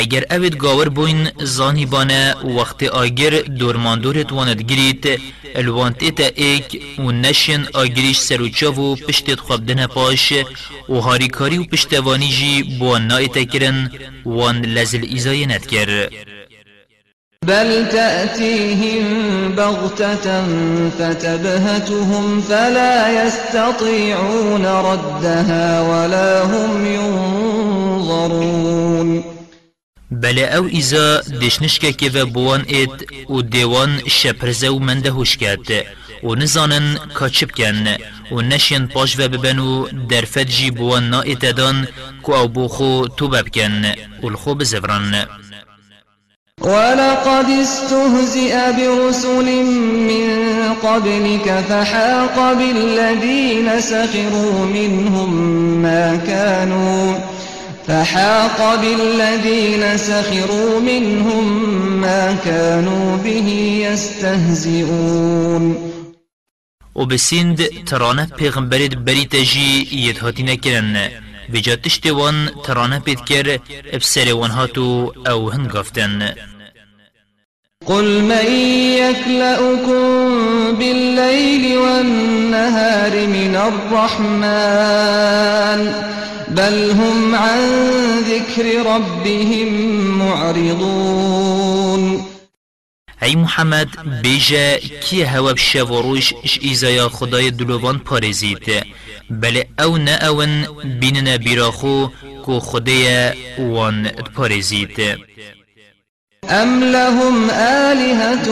اگر 0.07 0.25
اوید 0.31 0.57
گاور 0.57 0.89
بوین 0.89 1.31
زانی 1.43 1.87
بانه 1.87 2.35
وقت 2.59 2.83
آگر 2.83 3.31
دورماندورت 3.61 4.33
واند 4.33 4.61
گرید 4.63 5.21
الوانت 5.55 6.03
ایتا 6.03 6.29
ایک 6.35 6.83
و 6.99 7.13
نشین 7.13 7.67
آگریش 7.75 8.19
سروچا 8.19 8.73
و 8.73 8.97
پشتت 8.97 9.41
خوابدن 9.41 9.87
پاش 9.87 10.33
و 10.89 10.95
هاریکاری 10.95 11.59
و 11.59 11.65
پشتوانی 11.65 12.29
جی 12.29 12.63
بوان 12.79 13.07
نایتا 13.07 13.45
کرن 13.45 13.91
وان 14.27 14.65
لزل 14.65 15.05
ایزای 15.05 15.47
ندکر 15.47 16.09
بل 17.47 17.89
تأتيهم 17.89 19.05
بغتة 19.57 20.45
فتبهتهم 20.99 22.41
فلا 22.41 23.25
يستطيعون 23.25 24.67
ردها 24.67 25.81
ولا 25.91 26.45
هم 26.45 26.87
ينظرون. 26.87 28.57
بله 30.11 30.45
أو 30.45 30.65
ایزا 30.65 31.21
دشنشکه 31.21 31.93
که 31.93 32.11
و 32.11 32.27
بوان 32.27 32.65
اید 32.69 33.31
و 33.31 33.43
دیوان 33.43 34.01
شپرزه 34.07 34.69
و 34.69 34.79
منده 34.79 35.11
هوش 35.11 35.37
کرد. 35.37 35.69
و 36.23 36.35
نزانن 36.35 36.99
کاچب 37.15 37.51
کن. 37.51 37.97
و 38.33 38.41
نشین 38.41 38.87
پاش 38.87 39.19
و 39.19 39.29
ببن 39.29 39.59
و 39.59 39.87
درفت 40.09 40.39
جی 40.39 40.71
بوان 40.71 41.11
نا 41.11 41.21
اتدان 41.21 41.89
که 42.27 42.33
أو 42.33 42.49
بوخو 42.49 43.09
تو 43.09 43.29
ببکن 43.29 43.85
و 44.23 44.27
الخو 44.27 44.55
بزفران 44.55 45.27
ولقد 46.61 47.47
استهزئ 47.63 48.73
برسل 48.73 49.63
من 50.09 50.29
قبلك 50.83 51.65
فحاق 51.69 52.55
بالذين 52.55 53.81
سخروا 53.81 54.67
منهم 54.67 55.31
ما 55.83 56.17
كانوا 56.17 57.15
فحاق 57.87 58.81
بالذين 58.81 59.97
سخروا 59.97 60.81
منهم 60.81 61.45
ما 62.01 62.33
كانوا 62.45 63.17
به 63.17 63.49
يستهزئون. 63.87 65.77
و 66.97 67.05
بسند 67.05 67.85
ترانه 67.87 68.27
پیغمبرت 68.39 68.95
بری 68.95 69.25
تجی 69.27 69.89
یدهاتی 69.93 70.43
نکرن 70.43 71.11
وجا 71.55 71.77
تشتوان 71.77 72.51
ترانه 72.65 72.99
پید 72.99 73.21
کر 73.21 73.59
ابسر 73.93 74.35
وانهاتو 74.35 75.13
أو 75.27 75.51
هنگافتن 75.51 76.35
قل 77.87 78.23
من 78.23 78.47
يكلأكم 78.99 79.99
بالليل 80.79 81.79
والنهار 81.79 83.27
من 83.27 83.57
الرحمن. 83.57 84.87
بل 86.57 86.91
هم 86.91 87.35
عن 87.35 87.61
ذكر 88.21 88.65
ربهم 88.87 89.69
معرضون. 90.19 91.57
ای 93.23 93.37
محمد 93.37 93.89
بیجا 94.23 94.77
کی 95.01 95.23
هوا 95.23 95.53
بشوروش 95.53 96.35
إش 96.45 96.59
ایزایا 96.63 97.09
خدای 97.09 97.51
دلوان 97.51 97.99
پارزید 97.99 98.87
بله 99.31 99.67
أو 99.81 99.97
نه 99.99 100.11
أون 100.11 100.67
بیننا 101.01 101.37
بیراخو 101.39 102.09
کو 102.45 102.61
خدای 102.61 103.33
وان 103.59 104.09
پارزید 104.37 105.01
أم 106.51 106.85
لهم 106.85 107.51
آلهة 107.51 108.47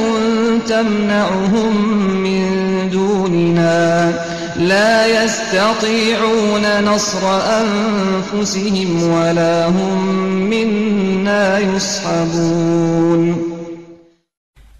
تمنعهم 0.68 1.76
من 2.24 2.88
دوننا؟ 2.88 4.12
لا 4.56 5.24
يستطيعون 5.24 6.84
نصر 6.84 7.24
أنفسهم 7.60 9.02
ولا 9.02 9.68
هم 9.68 9.98
منا 10.50 11.58
يصحبون. 11.58 13.54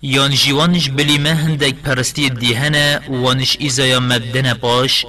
یان 0.03 0.31
جیوانش 0.31 0.89
بلی 0.91 1.19
ما 1.19 1.29
هندک 1.29 1.75
پرستی 1.75 2.31
دیهنه 2.31 3.01
وانش 3.09 3.57
ایزایا 3.61 4.01
مدنه 4.01 4.55
باش 4.55 5.07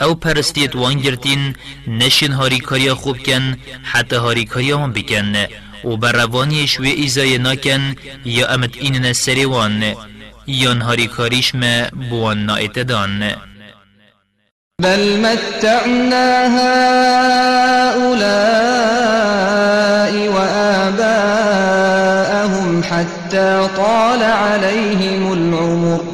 أو 0.00 0.14
پرستیت 0.14 0.76
وان 0.76 1.00
گرتین 1.00 1.56
نشین 1.88 2.32
هاری 2.32 2.58
کاریا 2.58 2.94
خوب 2.94 3.18
کن 3.18 3.56
حتی 3.82 4.16
هاری 4.16 4.44
کاریا 4.44 4.78
هم 4.78 4.92
بکن. 4.92 5.34
و 5.84 5.96
بر 5.96 6.12
روانیش 6.12 6.80
و 6.80 6.82
ایزای 6.82 7.38
ناکن 7.38 7.94
یا 8.24 8.48
امت 8.48 8.76
این 8.76 8.96
نسری 8.96 9.44
وان 9.44 9.94
یان 10.46 10.80
هاری 10.80 11.06
کاریش 11.06 11.54
ما 11.54 11.88
بوان 12.10 12.46
نایت 12.46 12.78
دان. 12.78 13.47
بل 14.82 15.18
متعنا 15.18 16.46
هؤلاء 17.88 18.18
وآباءهم 20.34 21.62
حتى 22.82 23.68
طال 23.76 24.22
عليهم 24.22 25.32
العمر 25.32 26.04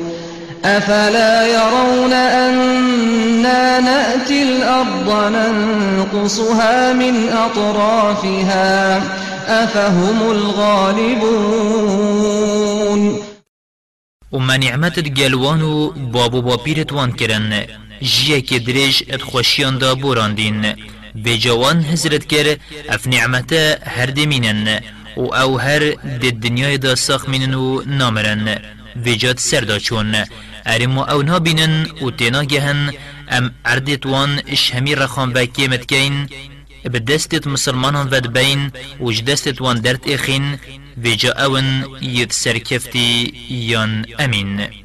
أفلا 0.65 1.47
يرون 1.47 2.13
أنا 2.13 3.81
نأتي 3.81 4.43
الأرض 4.43 5.33
ننقصها 5.33 6.93
من 6.93 7.29
أطرافها 7.29 9.03
أفهم 9.49 10.31
الغالبون 10.31 11.45
وما 14.33 14.57
نعمت 14.57 15.01
گلوان 15.01 15.63
و 15.63 15.91
بابو 15.91 16.43
با 16.43 16.57
پیرت 16.57 16.93
وان 16.93 17.13
کرن 17.13 17.65
جیه 18.05 18.41
که 18.41 18.59
درش 18.59 19.03
ات 19.13 19.23
خوشیان 19.23 19.79
دا 19.79 19.95
بوراندین 19.95 20.75
به 21.15 21.39
جوان 21.39 21.79
هزرت 21.85 22.25
کر 22.27 22.47
اف 22.89 23.07
نعمت 23.07 23.53
هر 23.97 24.07
دمینن 24.07 24.81
و 25.17 25.21
أو 25.43 25.59
هر 25.59 25.83
د 26.23 26.25
دنیای 26.45 26.79
دا 26.79 26.95
ساخ 26.95 27.29
منن 27.29 27.55
و 27.55 27.83
نامرن 27.87 28.59
وجات 29.07 29.39
سر 29.41 29.61
دا 29.61 29.79
چون 29.79 30.15
ارمو 30.67 31.03
أو 31.03 31.23
نابینن 31.23 31.87
و 32.03 32.11
تینا 32.11 32.45
گهن 32.45 32.93
ام 33.31 33.51
اردت 33.67 34.07
وان 34.07 34.41
اش 34.47 34.75
همی 34.75 34.95
رخان 34.95 35.33
باکی 35.33 35.69
متکین 35.69 36.29
بدستت 36.85 37.47
مسلمان 37.47 37.97
ود 37.97 38.33
بین 38.33 38.71
و 39.01 39.13
جدستت 39.13 39.61
وان 39.61 39.81
درت 39.81 40.09
اخین 40.09 40.59
وجا 41.05 41.33
اون 41.45 41.85
يد 42.03 42.33
سركفتي 42.33 43.33
يان 43.51 44.05
أمين 44.21 44.84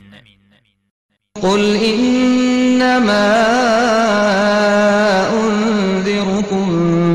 قل 1.38 1.76
إنما 1.76 3.30
أنذركم 5.30 6.68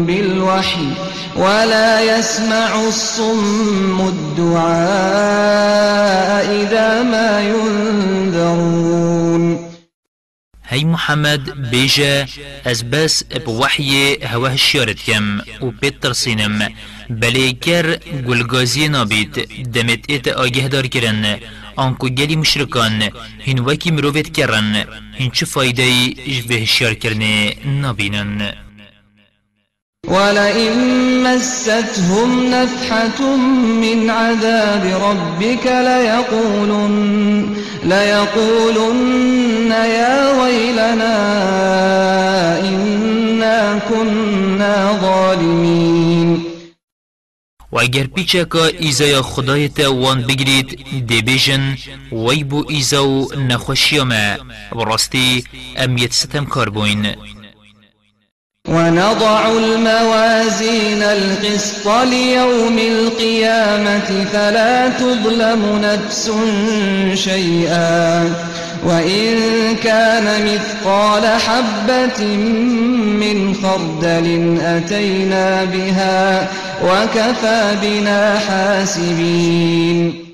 بالوحي 0.07 0.89
ولا 1.37 2.19
يسمع 2.19 2.89
الصم 2.89 4.09
الدعاء 4.09 4.55
إذا 6.63 7.03
ما 7.03 7.41
ينذرون. 7.41 8.95
هی 10.67 10.85
محمد 10.85 11.71
بیجا 11.71 12.27
از 12.65 12.91
بس 12.91 13.23
بوحی 13.45 14.17
هوه 14.25 14.57
شیارت 14.57 14.97
کم 14.97 15.39
و 15.63 15.71
پیت 15.81 16.01
ترسینم 16.01 16.69
بلی 17.11 17.53
کر 17.53 17.97
گلگازی 18.27 18.89
نابید 18.89 19.35
دمت 19.73 19.99
ایت 20.09 20.29
آگه 20.29 20.69
دار 20.69 20.87
کرن 20.87 21.39
آنکو 21.77 22.09
گلی 22.09 22.37
مشرکان 22.37 23.03
هین 23.39 23.59
وکی 23.59 23.91
مروفت 23.91 24.33
کرن 24.33 24.85
هین 25.13 25.31
چه 25.31 25.47
فایده 25.47 26.11
جوه 26.15 26.65
شیار 26.65 26.95
کرنه 26.95 27.53
نابینن 27.65 28.55
ولئن 30.09 30.75
مستهم 31.23 32.55
نفحة 32.55 33.37
من 33.83 34.11
عذاب 34.11 34.85
ربك 35.03 35.67
ليقولن, 35.67 37.57
ليقولن 37.85 39.71
يا 39.71 40.43
ويلنا 40.43 41.34
و 47.75 47.79
اگر 47.79 48.07
پیچکا 48.07 48.67
ایزای 48.67 49.23
خدایت 49.23 49.81
وان 49.81 50.23
بگرید 50.23 50.85
بیجن 51.07 51.77
وی 52.13 52.45
بو 52.45 52.65
ایزاو 52.69 53.35
نخوشیامه. 53.49 54.39
براستی 54.73 55.45
امیت 55.77 56.13
ستم 56.13 56.45
کار 56.45 56.69
بوین 56.69 57.07
ونضع 58.69 59.47
الموازين 59.47 61.03
القسط 61.03 61.87
ليوم 61.89 62.79
القيامة 62.79 64.25
فلا 64.33 64.89
تظلم 64.89 65.79
نفس 65.79 66.31
شيئا. 67.25 68.25
وإن 68.85 69.77
كان 69.77 70.27
مثقال 70.45 71.41
حبة 71.41 72.27
من 73.23 73.55
خردل 73.55 74.59
أتينا 74.61 75.65
بها 75.65 76.49
وكفى 76.83 77.77
بنا 77.83 78.39
حاسبين. 78.39 80.25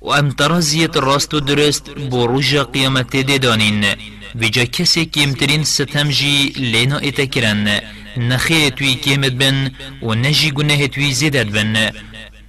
و 0.00 0.12
ام 0.12 0.30
ترازیت 0.30 0.96
راست 0.96 1.34
درست 1.34 1.90
بو 1.90 2.26
روژا 2.26 2.64
قیامت 2.64 3.16
دیدانین 3.16 3.84
ویجا 4.34 4.64
کسی 4.64 5.04
کمترین 5.04 5.64
ستم 5.64 6.08
جی 6.08 6.52
لینا 6.56 6.98
ایتا 6.98 7.24
کرن 7.24 7.80
نخیر 8.16 8.70
توی 8.70 8.94
کمت 8.94 9.32
بن 9.32 9.70
و 10.02 10.14
نجی 10.14 10.50
گناه 10.50 10.86
بن. 11.44 11.90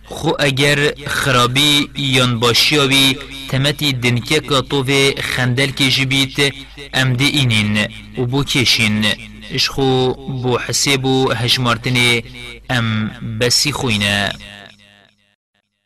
خو 0.10 0.32
اگر 0.40 0.94
خرابی 1.08 1.90
یان 1.96 2.40
باشیاوی 2.40 3.18
تمتی 3.50 3.94
دنکه 3.94 4.40
کاتوه 4.40 5.12
خندل 5.22 5.72
که 5.72 5.90
جبیت 5.90 6.54
ام 6.94 7.14
دی 7.14 7.26
اینین 7.26 7.88
و 8.18 8.26
بو 8.26 8.44
کشین. 8.44 9.06
اشخو 9.54 10.14
بو 10.14 10.58
حسیب 10.58 11.06
و 11.06 11.32
هشمارتنی 11.32 12.24
ام 12.70 13.12
بسی 13.42 13.72
خوینه. 13.72 14.32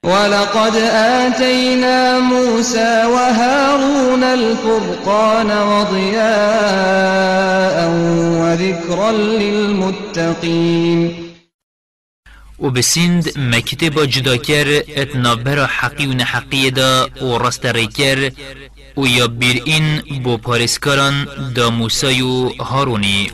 ولقد 0.05 0.75
آتينا 1.25 2.19
موسى 2.19 3.05
وهارون 3.05 4.23
الفرقان 4.23 5.51
وضياء 5.71 7.11
وذكرا 8.41 9.11
للمتقين 9.11 11.20
و 12.61 12.69
بسند 12.69 13.33
مكتب 13.37 14.09
جدا 14.09 14.35
كر 14.35 14.83
اتنابر 14.97 15.67
حقي 15.67 16.07
و 16.07 16.13
نحقي 16.13 16.69
دا 16.69 17.09
و 17.21 17.37
راست 17.37 17.65
ريكر 17.65 18.31
و 18.97 19.05
يبير 19.05 19.63
إن 19.67 20.01
بو 20.23 20.37
پارسكاران 20.37 21.25
دا 21.55 21.69
موسى 21.69 22.21
و 22.21 22.49
هاروني 22.61 23.31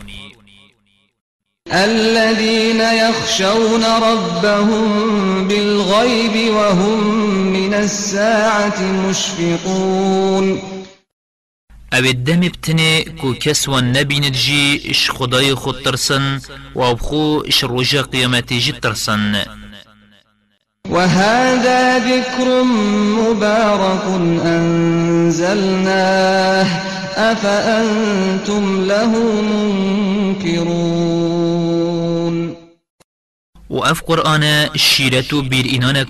الذين 1.74 2.82
يخشون 2.82 3.84
ربهم 3.84 5.48
بالغيب 5.48 6.54
وهم 6.54 7.08
من 7.54 7.74
الساعة 7.74 8.82
مشفقون. 8.82 10.77
أو 11.98 12.04
الدم 12.04 12.40
بتنه 12.40 13.02
كو 13.22 13.34
كسوان 13.34 13.92
نبيند 13.92 14.32
جي 14.32 14.92
اش 14.92 15.12
خداي 15.12 15.56
خود 15.56 15.76
ترسن 15.86 16.40
و 16.76 16.86
أو 16.86 16.96
خو 16.98 17.42
اش 17.42 17.66
رجا 17.66 18.02
قيامتي 18.02 18.58
جي 18.60 18.72
ترسن. 18.72 19.36
وهذا 20.90 21.98
ذكر 22.00 22.64
مبارك 23.20 24.04
أنزلناه 24.46 25.88
أفأنتم 27.32 28.86
له 28.86 29.12
منكرون. 29.52 30.78
و 33.70 33.76
اف 33.76 34.02
قرآن 34.06 34.70
شیرتو 34.76 35.42
بیر 35.42 35.66
اینان 35.66 36.06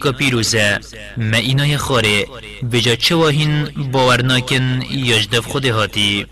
ما 1.17 1.37
اینای 1.37 1.77
خاره 1.77 2.25
بجا 2.71 2.95
چه 2.95 3.15
واهین 3.15 3.67
باور 3.91 4.21
ناکن 4.21 4.81
یجدف 4.91 5.45
خود 5.45 5.65
هاتی. 5.65 6.25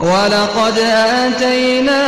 ولقد 0.00 0.78
آتينا 0.78 2.02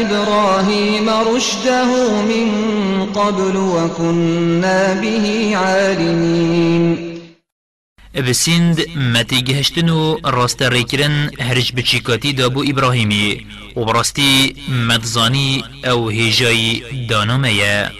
إبراهيم 0.00 1.08
رشده 1.08 1.84
من 2.22 2.48
قبل 3.12 3.56
وكنا 3.56 4.94
به 4.94 5.56
عالمين 5.56 7.13
بسند 8.22 8.80
متی 8.96 9.42
گهشتن 9.42 9.88
و 9.88 10.16
راست 10.24 10.62
ریکرن 10.62 11.30
هرج 11.40 11.72
بچیکاتی 11.72 12.32
دابو 12.32 12.64
ابراهیمی 12.68 13.46
و 13.76 13.84
براستی 13.84 14.56
مدزانی 14.88 15.64
أو 15.84 16.10
هجای 16.10 16.82
دانامه. 17.08 17.90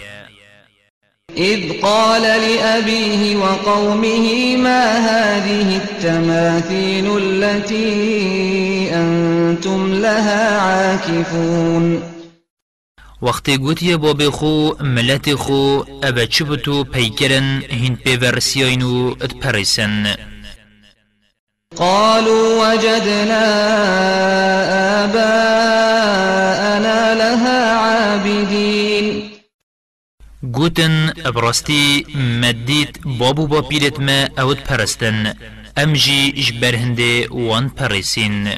إذ 1.37 1.81
قال 1.81 2.21
لأبيه 2.21 3.35
وقومه 3.35 4.57
ما 4.57 4.83
هذه 4.97 5.81
التماثيل 5.83 7.17
التي 7.17 8.89
أنتم 8.93 9.93
لها 9.93 10.59
عاكفون 10.61 12.14
وقتی 13.21 13.57
گوتی 13.57 13.97
باب 13.97 14.29
خو 14.29 14.71
ملت 14.79 15.35
خو 15.35 15.83
ابا 16.03 16.25
چبتو 16.25 16.83
پیکرن 16.83 17.61
هین 17.69 17.95
پیورسیاین 17.95 18.81
و 18.81 19.15
اتپرسن. 19.21 20.15
قالوا 21.75 22.73
وجدنا 22.73 23.45
آباءنا 25.03 27.13
لها 27.13 27.59
عابدين. 27.85 29.31
گوتن 30.51 31.13
ابراستی 31.25 32.05
مدید 32.41 32.99
بابو 33.05 33.47
با 33.47 33.61
پیرت 33.61 33.99
ما 33.99 34.43
اوت 34.43 34.63
پرستن. 34.63 35.33
امجی 35.77 36.31
جبر 36.31 36.75
هنده 36.75 37.27
وان 37.31 37.69
پرسین. 37.69 38.49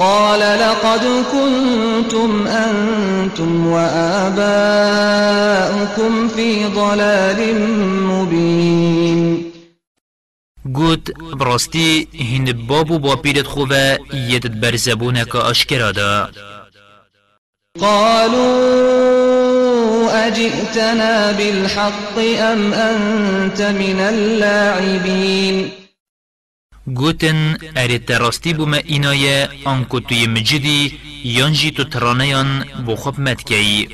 قال 0.00 0.40
لقد 0.40 1.04
كنتم 1.32 2.46
أنتم 2.46 3.66
وآباؤكم 3.66 4.52
في 6.28 6.66
ضلال 6.66 7.40
مبين. 8.06 9.52
گوت 10.72 11.10
براستی 11.36 12.08
هند 12.32 12.66
بابو 12.66 12.98
با 12.98 13.16
پیرت 13.16 13.46
خوبه 13.46 13.98
یدت 14.12 14.50
برزبونک 14.50 15.36
اشکرادا 15.36 16.30
قالوا 17.80 19.20
أجئتنا 20.26 21.32
بالحق 21.32 22.18
أم 22.38 22.72
أنت 22.74 23.60
من 23.62 24.00
اللاعبين. 24.00 25.79
گوتن 26.94 27.58
ارت 27.76 28.10
راستی 28.10 28.52
بوم 28.52 28.72
اینایه 28.72 29.48
آنکو 29.64 30.00
توی 30.00 30.26
مجدی 30.26 30.98
یانجی 31.24 31.70
تو 31.70 31.84
ترانیان 31.84 32.64
بو 32.86 32.96
خوب 32.96 33.20
مدکی. 33.20 33.88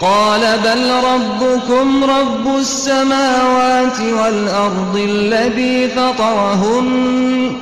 قال 0.00 0.40
بل 0.58 0.90
ربكم 0.90 2.04
رب 2.04 2.46
السماوات 2.58 4.00
والأرض 4.00 4.96
الذي 4.96 5.88
فطرهن 5.88 7.56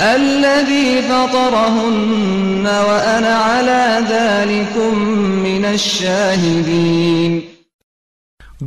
الذي 0.00 1.02
فطرهن 1.02 2.66
وأنا 2.66 3.34
على 3.36 4.04
ذلكم 4.08 4.98
من 5.46 5.64
الشاهدين. 5.64 7.51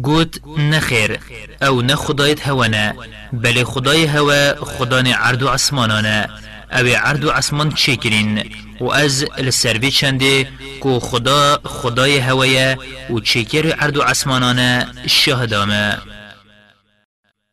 گوت 0.01 0.41
نخیر 0.57 1.19
أو 1.63 1.81
نه 1.81 1.95
خدایت 1.95 2.47
هوانا 2.47 2.93
بله 3.33 3.63
خدای 3.63 4.05
هوا 4.05 4.55
خدان 4.65 5.07
عرض 5.07 5.43
عصمانانا. 5.43 6.27
أو 6.71 6.87
عرض 6.87 7.25
عصمان 7.25 7.71
چکرین 7.71 8.43
و 8.81 8.85
از 8.91 9.25
لسروی 9.37 9.91
چنده 9.91 10.47
کو 10.79 10.99
خدا 10.99 11.59
خدای 11.63 12.17
هوایه 12.17 12.77
و 13.09 13.19
چکر 13.19 13.71
عرض 13.71 13.97
عصمانانا 13.97 14.85
شهدامه 15.07 15.97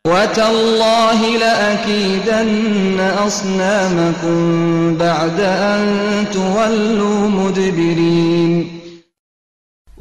وتالله 0.07 1.39
لأكيدن 1.39 3.01
أصنامكم 3.01 4.97
بعد 4.97 5.41
أن 5.41 6.27
تولوا 6.33 7.29
مدبرين. 7.29 8.82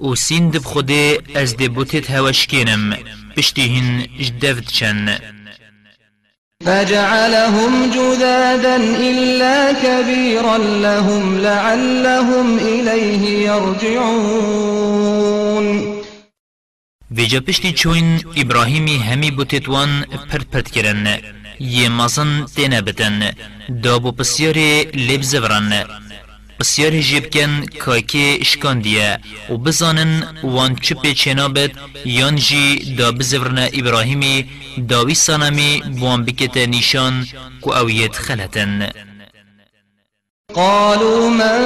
و 0.02 0.16
سین 0.16 0.50
دب 0.50 0.64
خوده 0.64 1.20
از 1.36 1.58
دب 1.58 1.74
بوتت 1.74 2.12
هواش 2.12 2.48
کینم 2.48 2.98
پشتی 3.38 3.68
هن 3.76 4.08
جدفت 4.20 4.72
چن. 4.72 5.18
فجعلهم 6.66 7.90
جذاذا 7.90 8.76
إلا 9.10 9.74
كبيرا 9.74 10.58
لهم 10.58 11.38
لعلهم 11.38 12.58
إليه 12.58 13.24
يرجعون. 13.50 14.92
ویجا 17.12 17.40
پشتی 17.40 17.72
چوین 17.72 18.22
ابراهیمی 18.36 18.98
همی 18.98 19.32
بوتت 19.32 19.70
وان 19.70 20.06
پرد 20.30 20.50
پرد 20.52 20.72
کرن. 20.72 21.18
یه 21.60 21.90
مازن 21.90 22.46
تینه 22.56 22.82
بتن. 22.82 23.32
دابو 23.84 24.12
پسیار 24.12 24.58
لب 24.96 25.22
زورن 26.62 26.70
بسیار 26.70 27.02
جیب 27.02 27.30
کن 27.34 27.66
کاکی 27.80 28.38
اشکان 28.42 28.80
دیه. 28.80 29.20
و 29.50 29.58
بزانن 29.58 30.24
وان 30.44 30.76
چه 30.76 30.96
پیچینا 30.96 31.48
بد. 31.48 31.72
یان 32.06 32.36
جی 32.36 32.96
دا 32.98 33.12
بزورن 33.12 33.60
ابراهیمی 33.74 34.46
داوی 34.90 35.16
سانمی 35.16 35.82
بوان 36.00 36.26
بکت 36.26 36.58
نیشان 36.58 37.28
کو 37.62 37.74
اویت 37.74 38.16
خلتن 38.16 38.90
قالوا 40.54 41.30
من 41.30 41.60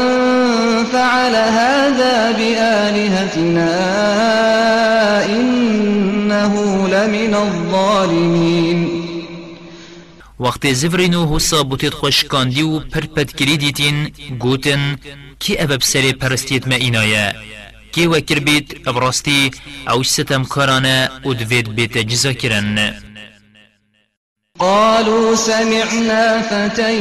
فعل 0.91 1.35
هذا 1.35 2.31
بآلهتنا 2.31 3.75
إنه 5.25 6.53
لمن 6.87 7.33
الظالمين 7.33 8.94
وقت 10.39 10.73
زفرینو 10.73 11.35
حسا 11.35 11.63
بوتید 11.63 11.93
خوشکاندی 11.93 12.61
و 12.61 12.79
پرپد 12.79 13.31
کری 13.31 13.57
دیتین 13.57 14.11
گوتن 14.39 14.95
کی 15.39 15.59
ابب 15.59 15.81
سری 15.81 16.13
پرستیت 16.13 16.67
ما 16.67 16.75
اینایه؟ 16.75 17.35
کی 17.91 18.07
وکر 18.07 18.39
بیت؟ 18.39 18.87
ابراستی 18.87 19.51
أو 19.87 20.03
ستم 20.03 20.43
کارانه 20.43 21.09
و 21.25 21.33
دوید 21.33 21.75
بیت 21.75 21.97
جزا 21.97 22.33
کرن. 22.33 22.93
قالوا 24.59 25.35
سمعنا 25.35 26.41
فتى 26.41 26.91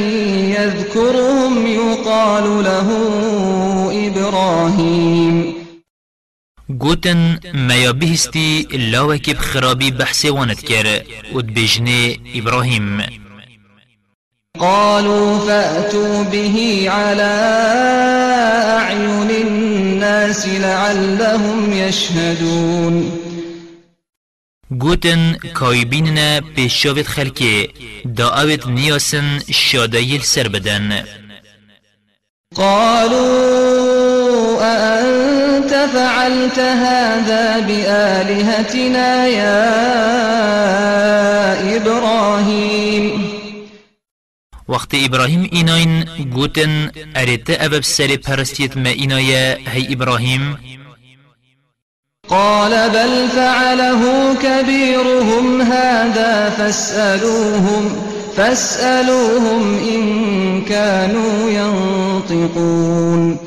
يذكرهم 0.55 1.67
يقال 1.67 2.63
له 2.63 2.87
إبراهيم. 4.07 5.55
گوتن 6.69 7.39
میا 7.53 7.93
بهستی 7.93 8.67
لاوکی 8.71 9.33
بخرابی 9.33 9.91
بحث 9.91 10.25
واند 10.25 10.63
کر 10.63 11.01
و 11.33 11.41
دبجنه 11.41 12.17
ابراهیم. 12.35 13.24
قالوا 14.59 15.39
فأتوا 15.39 16.23
به 16.23 16.85
على 16.89 17.35
أعين 18.79 19.31
الناس 19.31 20.47
لعلهم 20.47 21.73
يشهدون. 21.73 23.11
گوتن 24.71 25.37
کایبیننا 25.53 26.41
پیشاوت 26.55 27.07
خلکه 27.07 27.69
دا 28.05 28.41
اوید 28.41 28.67
نیاسن 28.67 29.39
شادایل 29.51 30.21
سر 30.21 30.47
بدن. 30.47 31.03
قالوا 32.55 34.15
أأنت 34.61 35.71
فعلت 35.93 36.59
هذا 36.59 37.59
بآلهتنا 37.59 39.27
يا 39.27 39.75
إبراهيم؟ 41.75 43.24
وقت 44.69 44.89
ابراهیم 44.93 45.49
ایناین 45.51 46.05
گوتن 46.33 46.91
ارت 47.15 47.49
ابب 47.49 47.81
سر 47.81 48.15
پرستیت 48.15 48.77
ما 48.77 48.89
اینایه 48.89 49.57
هی 49.67 49.93
ابراهیم. 49.93 50.57
قال 52.29 52.89
بل 52.89 53.27
فعله 53.27 54.01
كبيرهم 54.35 55.61
هذا 55.61 56.49
فاسألوهم 56.49 57.95
فاسألوهم 58.37 59.77
إن 59.77 60.61
كانوا 60.61 61.49
ينطقون. 61.51 63.39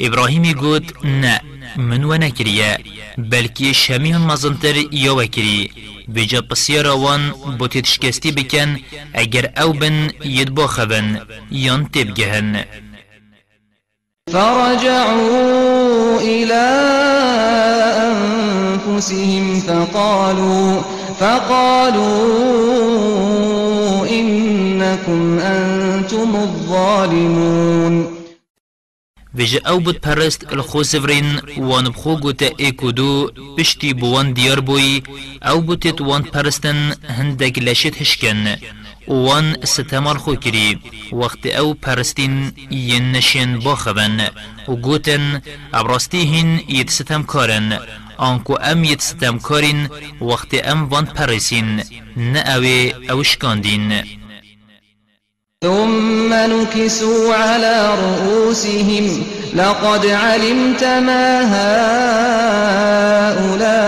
ابراهیمی 0.00 0.54
گوت 0.54 1.04
نه. 1.04 1.55
من 1.76 2.04
و 2.04 2.18
نکریه 2.18 2.78
بلکی 3.18 3.74
شمی 3.74 4.12
هم 4.12 4.26
مزنتر 4.26 4.74
وکری 5.16 5.70
بجا 6.14 6.40
بسیار 6.40 6.86
وان 6.86 7.34
بوتید 7.58 7.86
شکستی 7.86 8.32
بکن 8.32 8.76
اگر 9.14 9.52
أو 9.56 9.72
بن 9.72 10.10
ید 10.24 10.54
باخبن 10.54 11.20
یان 11.50 11.84
تبگهن 11.84 12.64
فرجعوا 14.32 16.20
إلى 16.20 16.66
أنفسهم 18.06 19.60
فقالوا 19.60 20.80
فقالوا 21.20 22.46
إنكم 24.10 25.38
أنتم 25.38 26.36
الظالمون. 26.36 28.15
ویجه 29.36 29.60
أو 29.66 29.80
بود 29.80 29.98
پرست 30.00 30.52
الخو 30.52 30.82
سفرین 30.82 31.40
وان 31.56 31.88
بخو 31.88 32.16
گوته 32.16 32.54
ایکو 32.56 32.90
دو 32.92 33.30
پشتی 33.58 33.92
بوان 33.94 34.32
دیار 34.32 34.60
بوی. 34.60 35.02
أو 35.42 35.60
بوتت 35.60 36.00
وان 36.00 36.22
پرستن 36.22 36.94
هندگ 37.08 37.58
لشت 37.60 38.02
هشکن. 38.02 38.56
وان 39.08 39.56
ستمال 39.64 40.18
خو 40.18 40.34
کری. 40.34 40.78
وقت 41.12 41.46
أو 41.46 41.74
پرستین 41.74 42.52
ین 42.70 43.12
نشین 43.12 43.58
باخبن. 43.58 44.20
و 44.68 44.76
گوتن 44.76 45.42
ابراستی 45.72 46.18
هین 46.18 46.60
ید 46.68 46.88
ستم 46.88 47.22
کارن. 47.22 47.78
آنکو 48.16 48.54
ام 48.62 48.84
ید 48.84 49.00
ستم 49.00 49.38
کارین 49.38 49.88
وقت 50.20 50.54
ام 50.64 50.88
وان 50.88 51.04
پرسین. 51.04 51.82
نه 52.16 52.40
اوی 52.54 52.92
اوشکاندین. 53.10 53.92
ثم 55.64 56.34
نكسوا 56.34 57.34
على 57.34 57.94
رؤوسهم 57.98 59.24
لقد 59.54 60.06
علمت 60.06 60.84
ما 60.84 61.42
هؤلاء 63.26 63.86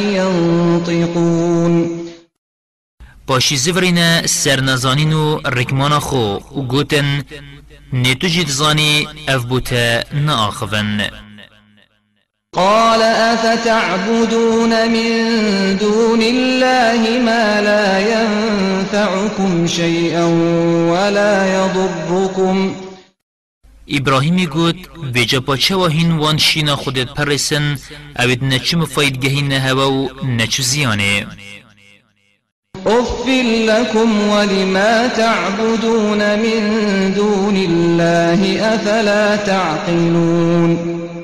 ينطقون. 0.00 1.90
پاشی 3.26 3.56
زفرین 3.56 4.26
سرنزانین 4.26 5.12
و 5.12 5.40
رکمان 5.44 5.98
خو 5.98 6.38
و 6.56 6.62
گوتن 6.62 7.24
نیتو 7.92 8.26
جید 8.26 8.48
زانی 8.48 9.08
اف 9.28 9.44
ناخفن 10.12 11.25
قال 12.56 13.02
أفتعبدون 13.02 14.88
من 14.88 15.12
دون 15.76 16.22
الله 16.22 17.20
ما 17.24 17.60
لا 17.60 17.98
ينفعكم 17.98 19.66
شيئا 19.66 20.24
ولا 20.90 21.46
يضركم. 21.54 22.74
إبراهيم 23.90 24.44
گوت 24.44 24.76
ویجا 25.14 25.40
پاچه 25.40 25.74
و 25.76 25.86
هین 25.86 26.12
وان 26.12 26.38
شینا 26.38 26.76
خودت 26.76 27.14
پرسن 27.14 27.76
اوید 28.18 28.44
نچو 28.44 28.78
مفاید 28.78 29.20
گهین 29.20 29.52
هوا 29.52 29.90
و 29.90 30.08
نچو 30.24 30.62
زیانه؟ 30.62 31.26
أف 32.86 33.28
لكم 33.68 34.28
ولما 34.28 35.08
تعبدون 35.08 36.18
من 36.38 37.12
دون 37.16 37.56
الله 37.56 38.60
أفلا 38.74 39.36
تعقلون؟ 39.36 41.15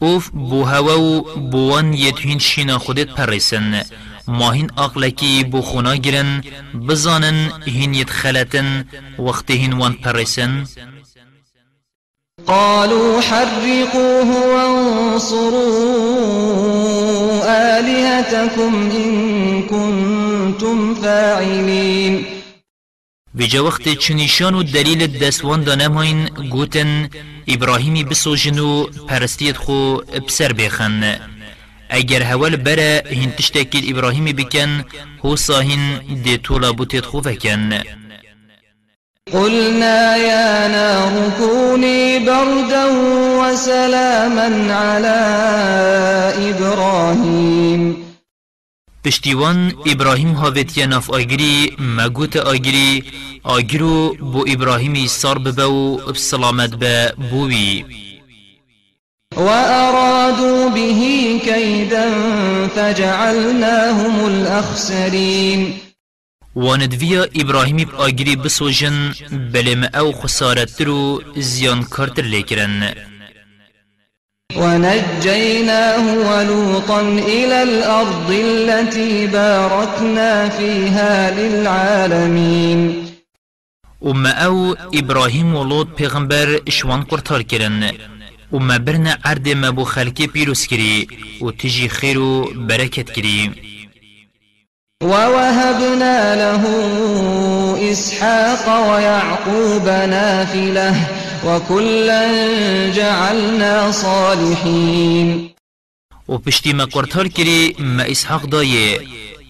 اوف 0.00 0.30
بو 0.30 0.64
هوا 0.64 1.00
و 1.00 1.22
بوان 1.50 1.92
یتوین 1.92 2.38
شینا 2.38 2.78
خودت 2.78 3.08
پرسن 3.08 3.82
ماهین 4.28 4.70
اقلکی 4.78 5.44
بو 5.44 5.62
خونا 5.62 5.96
گرن 5.96 6.42
بزانن 6.88 7.50
هین 7.66 7.94
یت 7.94 8.10
خلتن 8.10 8.84
وقت 9.18 9.50
هین 9.50 9.72
وان 9.72 9.92
پرسن 9.92 10.64
قالوا 12.46 13.20
حرقوه 13.20 14.28
وانصروا 14.54 15.90
آلهتكم 17.78 18.90
إن 18.90 19.62
كنتم 19.62 20.94
فاعلين 20.94 22.39
ویجا 23.34 23.64
وقت 23.64 23.88
چنیشان 23.88 24.54
و 24.54 24.62
دلیل 24.62 25.06
دستوان 25.06 25.62
دانماین 25.64 26.26
گوتن 26.50 27.08
ابراهیمی 27.48 28.04
بسوجن 28.04 28.58
و 28.58 28.86
پرستیت 28.86 29.56
خو 29.56 29.96
بسر 29.96 30.52
بخن. 30.52 31.20
اگر 31.90 32.22
هول 32.22 32.56
بره 32.56 33.02
هین 33.06 33.30
تشتکیل 33.30 33.96
ابراهیمی 33.96 34.32
بکن 34.32 34.84
هو 35.24 35.36
ساهن 35.36 36.00
دی 36.24 36.36
طولا 36.38 36.72
بوتیت 36.72 37.04
خو 37.04 37.20
فکن 37.20 37.82
قلنا 39.32 40.16
يا 40.16 40.68
نار 40.68 41.30
كوني 41.38 42.18
بردا 42.18 42.86
وسلاما 43.40 44.74
على 44.74 45.20
إبراهيم. 46.50 48.09
پشتیوان 49.04 49.72
ابراهیم 49.86 50.32
هاویتیا 50.32 50.86
ناف 50.86 51.10
آگری 51.10 51.76
مگوت 51.78 52.36
آگری 52.36 53.04
آگرو 53.42 54.14
بو 54.14 54.44
ابراهیمی 54.48 55.08
سار 55.08 55.38
ببو 55.38 55.96
بسلامت 55.96 56.70
به 56.70 57.14
بوی 57.30 57.84
وأرادوا 59.36 60.68
به 60.68 61.38
كيدا 61.44 62.10
فجعلناهم 62.68 64.24
الأخسرين 64.24 65.74
واندویا 66.56 67.22
ابراهیمی 67.34 67.86
آگری 67.96 68.36
بسوجن 68.36 69.14
بلم 69.52 69.84
أو 69.94 70.12
خسارت 70.12 70.80
رو 70.80 71.22
زیان 71.36 71.82
کارتر 71.82 72.22
لیکرن. 72.22 73.09
ونجيناه 74.56 76.14
ولوطا 76.14 77.00
إلى 77.00 77.62
الأرض 77.62 78.30
التي 78.30 79.26
باركنا 79.26 80.48
فيها 80.48 81.30
للعالمين. 81.30 83.10
وما 84.00 84.30
أو 84.30 84.76
إبراهيم 84.94 85.54
ولوط 85.54 85.88
پیغمبر 85.96 86.60
شوان 86.68 87.02
قرطار 87.02 87.42
کرن 87.42 87.92
وما 88.52 88.76
برنا 88.76 89.18
عرد 89.24 89.48
ما 89.48 89.70
بو 89.70 89.84
خلقی 89.84 90.26
پیروس 90.26 90.66
کری 90.66 91.06
و 91.40 91.50
تجي 91.50 91.88
خير 91.88 92.18
و 92.18 92.52
برکت 92.54 93.10
کری 93.10 93.50
ووهبنا 95.02 96.36
له 96.36 96.62
إسحاق 97.92 98.90
ويعقوب 98.90 99.88
نافلة 99.88 101.19
وكلا 101.44 102.22
جعلنا 102.92 103.92
صالحين. 103.92 105.50
و 106.28 106.38
پشتی 106.38 106.72
ما 106.72 106.84
قرطار 106.84 107.28
کری 107.28 107.76
ما 107.78 108.02
اسحاق 108.02 108.42
دایه 108.42 109.00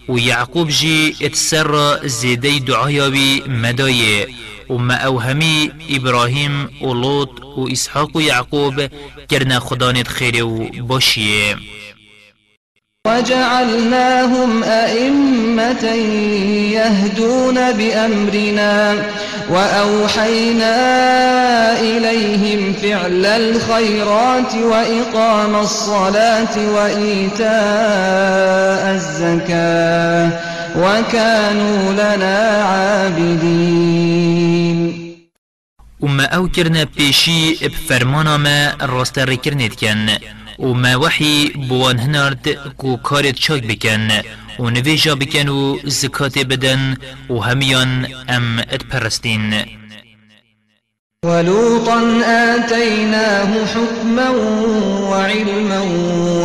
و 0.09 0.19
یعقوب 0.19 0.69
جی 0.69 1.15
اتسر 1.21 1.99
زیده 2.07 2.59
دعایاوی 2.59 3.43
مدایه 3.47 4.27
و 4.69 4.73
ما 4.73 4.93
اوهمی 4.93 5.71
ابراهیم 5.89 6.69
و 6.81 6.93
لوط 6.93 7.29
و 7.57 7.67
اسحاق 7.71 8.15
و 8.15 8.21
یعقوب 8.21 8.81
کرنا 9.29 9.59
خدانت 9.59 10.07
خیر 10.07 10.43
و 10.43 10.67
باشیه. 10.87 11.55
وجعلناهم 13.07 14.63
أئمة 14.63 15.85
يهدون 16.77 17.71
بأمرنا 17.71 18.95
وأوحينا 19.49 20.75
إليهم 21.79 22.73
فعل 22.73 23.25
الخيرات 23.25 24.55
وإقام 24.55 25.55
الصلاة 25.55 26.69
وإيتاء 26.73 27.51
الزكاة 28.95 30.29
وكانوا 30.77 31.91
لنا 31.93 32.63
عابدين. 32.63 34.11
وما 36.01 36.25
أو 36.25 36.47
کرنا 36.47 36.85
پیشی 36.85 37.55
بفرمانا 37.65 38.37
ما 38.37 38.75
راست 38.81 39.19
رکرنید 39.19 39.75
کن 39.75 40.09
و 40.61 40.73
ما 40.73 40.99
وحی 40.99 41.49
بوان 41.69 41.99
هنارد 41.99 42.47
کو 42.77 42.97
کارت 42.97 43.35
چاک 43.35 43.67
بکن 43.67 44.07
و 44.59 44.69
نویجا 44.69 45.15
بکن 45.15 45.49
و 45.49 45.77
زکات 45.83 46.37
بدن 46.37 46.97
و 47.29 47.39
همیان 47.39 48.07
ام 48.29 48.59
اتپرستین 48.59 49.53
ولوطا 51.25 51.99
آتيناه 52.25 53.65
حكما 53.65 54.29
وعلما 55.09 55.81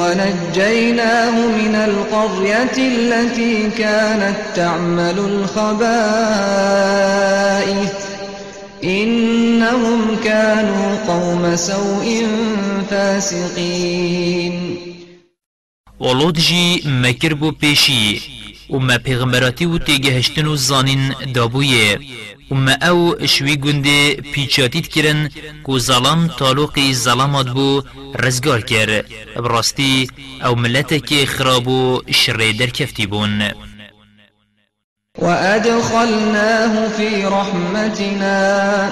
ونجيناه 0.00 1.46
من 1.46 1.74
القرية 1.74 2.76
التي 2.78 3.70
كانت 3.70 4.36
تعمل 4.54 5.18
الخبائث. 5.18 5.66
إنهم 8.84 10.16
كانوا 10.24 10.96
قوم 11.06 11.56
سوء 11.56 12.26
فاسقين. 12.90 14.78
ولود 16.00 16.38
جی 16.38 16.82
مکر 16.86 17.34
بو 17.34 17.50
پیشی 17.50 18.20
و 18.70 18.78
ما 18.78 18.98
پیغمبراتی 18.98 19.66
و 19.66 19.78
تیگهشتن 19.78 20.46
و 20.46 20.56
زانین 20.56 21.14
دابویه. 21.34 21.98
و 22.50 22.54
ما 22.54 22.72
او 22.90 23.26
شوی 23.26 23.56
گنده 23.56 24.14
پیچاتیت 24.14 24.88
کرن 24.88 25.30
کو 25.64 25.78
ظلام 25.78 26.28
تالوقی 26.28 26.94
ظلامات 26.94 27.48
بو 27.48 27.82
رزگار 28.14 28.60
کر. 28.60 29.04
براستی 29.36 30.08
او 30.44 30.54
ملتک 30.54 31.24
خراب 31.24 31.68
و 31.68 32.02
شر 32.10 32.52
در 32.58 32.66
کفتی 32.66 33.06
بون. 33.06 33.42
وأدخلناه 35.18 36.88
في 36.88 37.26
رحمتنا 37.26 38.90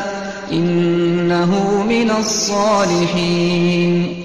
إنه 0.53 1.83
من 1.89 2.11
الصالحين. 2.11 4.25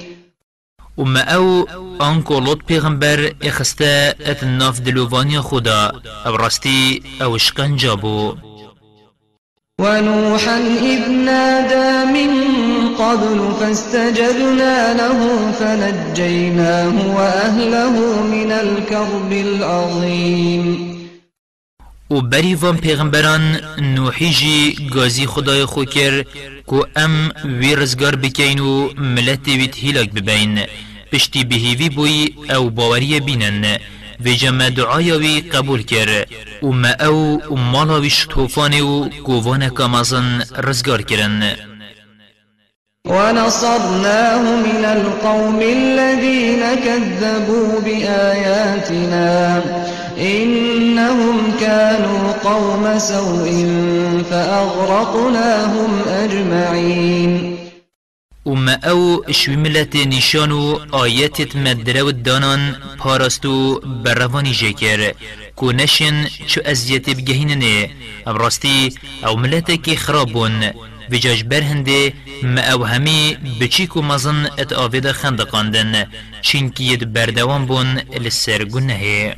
وما 0.97 1.21
أو 1.21 1.67
آنکو 2.01 2.39
لوت 2.39 2.59
پیغمبر 2.67 3.35
اخسته 3.43 4.09
ات 4.09 4.43
ناف 4.43 4.79
دلووانی 4.79 5.41
خدا 5.41 5.91
أو 6.25 6.35
راستی 6.35 7.03
أو 7.21 7.37
شکنجا 7.37 7.93
بو 7.93 8.35
ونوحا 9.79 10.57
إذ 10.81 11.09
نادى 11.09 12.11
من 12.11 12.31
قبل 12.95 13.51
فاستجبنا 13.59 14.93
له 14.93 15.51
فنجيناه 15.51 17.15
وأهله 17.15 18.23
من 18.23 18.51
الكرب 18.51 19.31
العظيم. 19.31 20.98
و 22.11 22.21
بری 22.21 22.55
وان 22.55 22.77
پیغمبران 22.77 23.59
نوحی 23.81 24.29
جی 24.29 24.89
گازی 24.93 25.25
خدای 25.25 25.65
خو 25.65 25.83
کر 25.85 26.23
کو 26.65 26.83
ام 26.95 27.31
وی 27.59 27.75
رزگار 27.75 28.15
بکین 28.15 28.59
و 28.59 28.89
ملت 28.97 29.47
ویت 29.47 29.77
هیلاک 29.77 30.11
ببین. 30.11 30.59
پشتی 31.11 31.43
بهیوی 31.43 31.89
بوی 31.89 32.35
أو 32.49 32.69
باوری 32.69 33.19
بینن. 33.19 33.77
و 34.25 34.29
جمع 34.29 34.69
دعایوی 34.69 35.41
قبول 35.41 35.83
کر. 35.83 36.25
و 36.63 36.71
ما 36.71 36.91
أو 36.99 37.39
و 37.51 37.55
مالاوی 37.55 38.09
شطوفان 38.09 38.81
و 38.81 39.09
گووان 39.23 39.69
کامازن 39.69 40.43
رزگار 40.57 41.01
کرن. 41.01 41.55
ونصرناه 43.05 44.41
من 44.41 44.85
القوم 44.85 45.59
الذين 45.59 46.75
كذبوا 46.85 47.81
بآياتنا. 47.81 49.61
إنهم 50.19 51.57
كانوا 51.59 52.31
قوم 52.31 52.99
سوء 52.99 53.49
فأغرقناهم 54.29 55.91
أجمعين. 56.07 57.57
وما 58.45 58.73
أو 58.73 59.23
شوی 59.31 59.55
ملت 59.55 59.95
نشان 59.95 60.51
و 60.51 60.79
آیت 60.91 61.55
مدره 61.55 62.01
و 62.03 62.11
دانان 62.11 62.75
پارستو 62.97 63.79
بروانی 63.79 64.53
جکر. 64.53 65.13
کو 65.55 65.71
نشن 65.71 66.27
چو 66.47 66.61
ازیت 66.65 67.09
بگهیننه. 67.09 67.89
ابراستی 68.27 68.93
أو 69.23 69.35
ملت 69.35 69.71
کی 69.71 69.95
خرابون. 69.95 70.71
بجاج 71.11 71.43
برهنده 71.43 72.13
ما 72.43 72.61
أو 72.61 72.83
همی 72.83 73.37
بچیک 73.61 73.97
و 73.97 74.01
مزن 74.01 74.49
ات 74.59 74.73
آوید 74.73 75.11
خندقاندن. 75.11 76.05
ید 76.79 77.13
بردوان 77.13 77.65
بون 77.65 78.01
لسر 78.19 78.63
گنهه. 78.63 79.35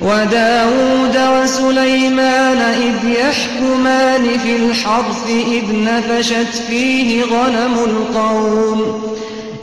وداود 0.00 1.16
وسليمان 1.16 2.58
إذ 2.58 3.08
يحكمان 3.08 4.38
في 4.38 4.56
الحرث 4.56 5.30
إذ 5.30 5.64
نفشت 5.84 6.62
فيه 6.68 7.24
غنم 7.24 7.74
القوم 7.74 9.02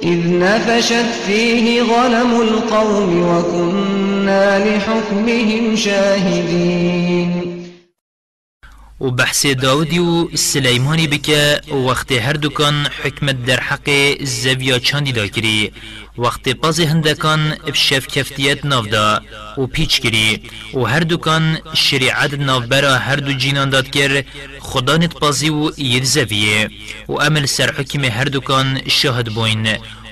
إذ 0.03 0.39
نفشت 0.39 1.11
فيه 1.27 1.81
غنم 1.81 2.41
القوم 2.41 3.23
وكنا 3.23 4.77
لحكمهم 4.77 5.75
شاهدين. 5.75 7.51
و 9.01 9.11
بحث 9.11 9.45
داودی 9.45 9.99
و 9.99 10.37
سلیمانی 10.37 11.07
بکه 11.07 11.61
وقت 11.87 12.11
هر 12.11 12.33
دکان 12.33 12.87
حکمت 13.03 13.45
در 13.45 13.59
حق 13.59 13.89
زویا 14.23 14.79
چاندی 14.79 15.11
دا 15.11 15.27
وقت 16.21 16.49
پاز 16.49 16.79
هندکان 16.79 17.41
بشف 17.67 18.07
کفتیت 18.07 18.65
ناف 18.65 18.85
دا 18.93 19.21
و 19.57 19.67
پیچ 19.67 19.93
کری 20.01 20.27
و 20.73 20.79
هر 20.91 20.99
دکان 20.99 21.43
شریعت 21.73 22.33
ناف 22.33 22.63
برا 22.65 22.95
هر 23.07 23.15
دو 23.15 23.33
جینان 23.33 23.69
داد 23.69 23.87
کر 23.95 24.23
خدا 24.59 24.97
نت 24.97 25.13
پازی 25.13 25.49
و 25.49 25.71
ید 25.77 26.03
زویه. 26.03 26.69
و 27.09 27.13
عمل 27.13 27.45
سر 27.45 27.69
حکم 27.77 28.03
هر 28.03 28.25
دکان 28.35 28.81
شاهد 28.87 29.27
بوین. 29.35 29.67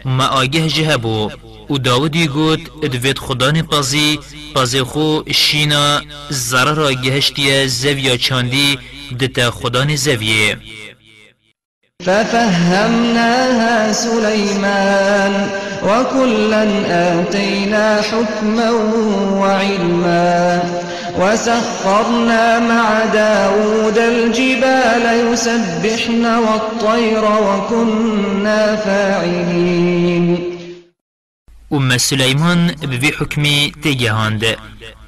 و 0.05 0.09
ما 0.09 0.25
آگه 0.25 0.67
جهبو 0.69 1.31
و 1.69 1.77
داودی 1.77 2.27
گوت 2.27 2.59
ادوید 2.83 3.19
خدا 3.19 3.51
نپازی 3.51 4.19
پازی 4.53 4.81
خو 4.81 5.21
شینا 5.31 6.01
زرا 6.29 6.71
را 6.71 6.93
گهشتی 6.93 7.67
زویا 7.67 8.17
چاندی 8.17 8.79
دتا 9.19 9.51
خدا 9.51 9.83
نزویه 9.83 10.57
ففهمناها 12.05 13.91
سليمان 13.91 15.47
وكلا 15.83 16.67
آتينا 16.89 18.01
حكما 18.01 18.71
وعلما 19.33 20.59
وسخرنا 21.19 22.59
مع 22.59 23.05
داود 23.13 23.97
الجبال 23.97 25.31
يسبحن 25.31 26.25
والطير 26.25 27.23
وكنا 27.25 28.75
فاعلين. 28.75 30.58
وما 31.71 31.97
سليمان 31.97 32.71
بوی 32.91 33.11
حکمی 33.19 33.71
تگهاند 33.83 34.43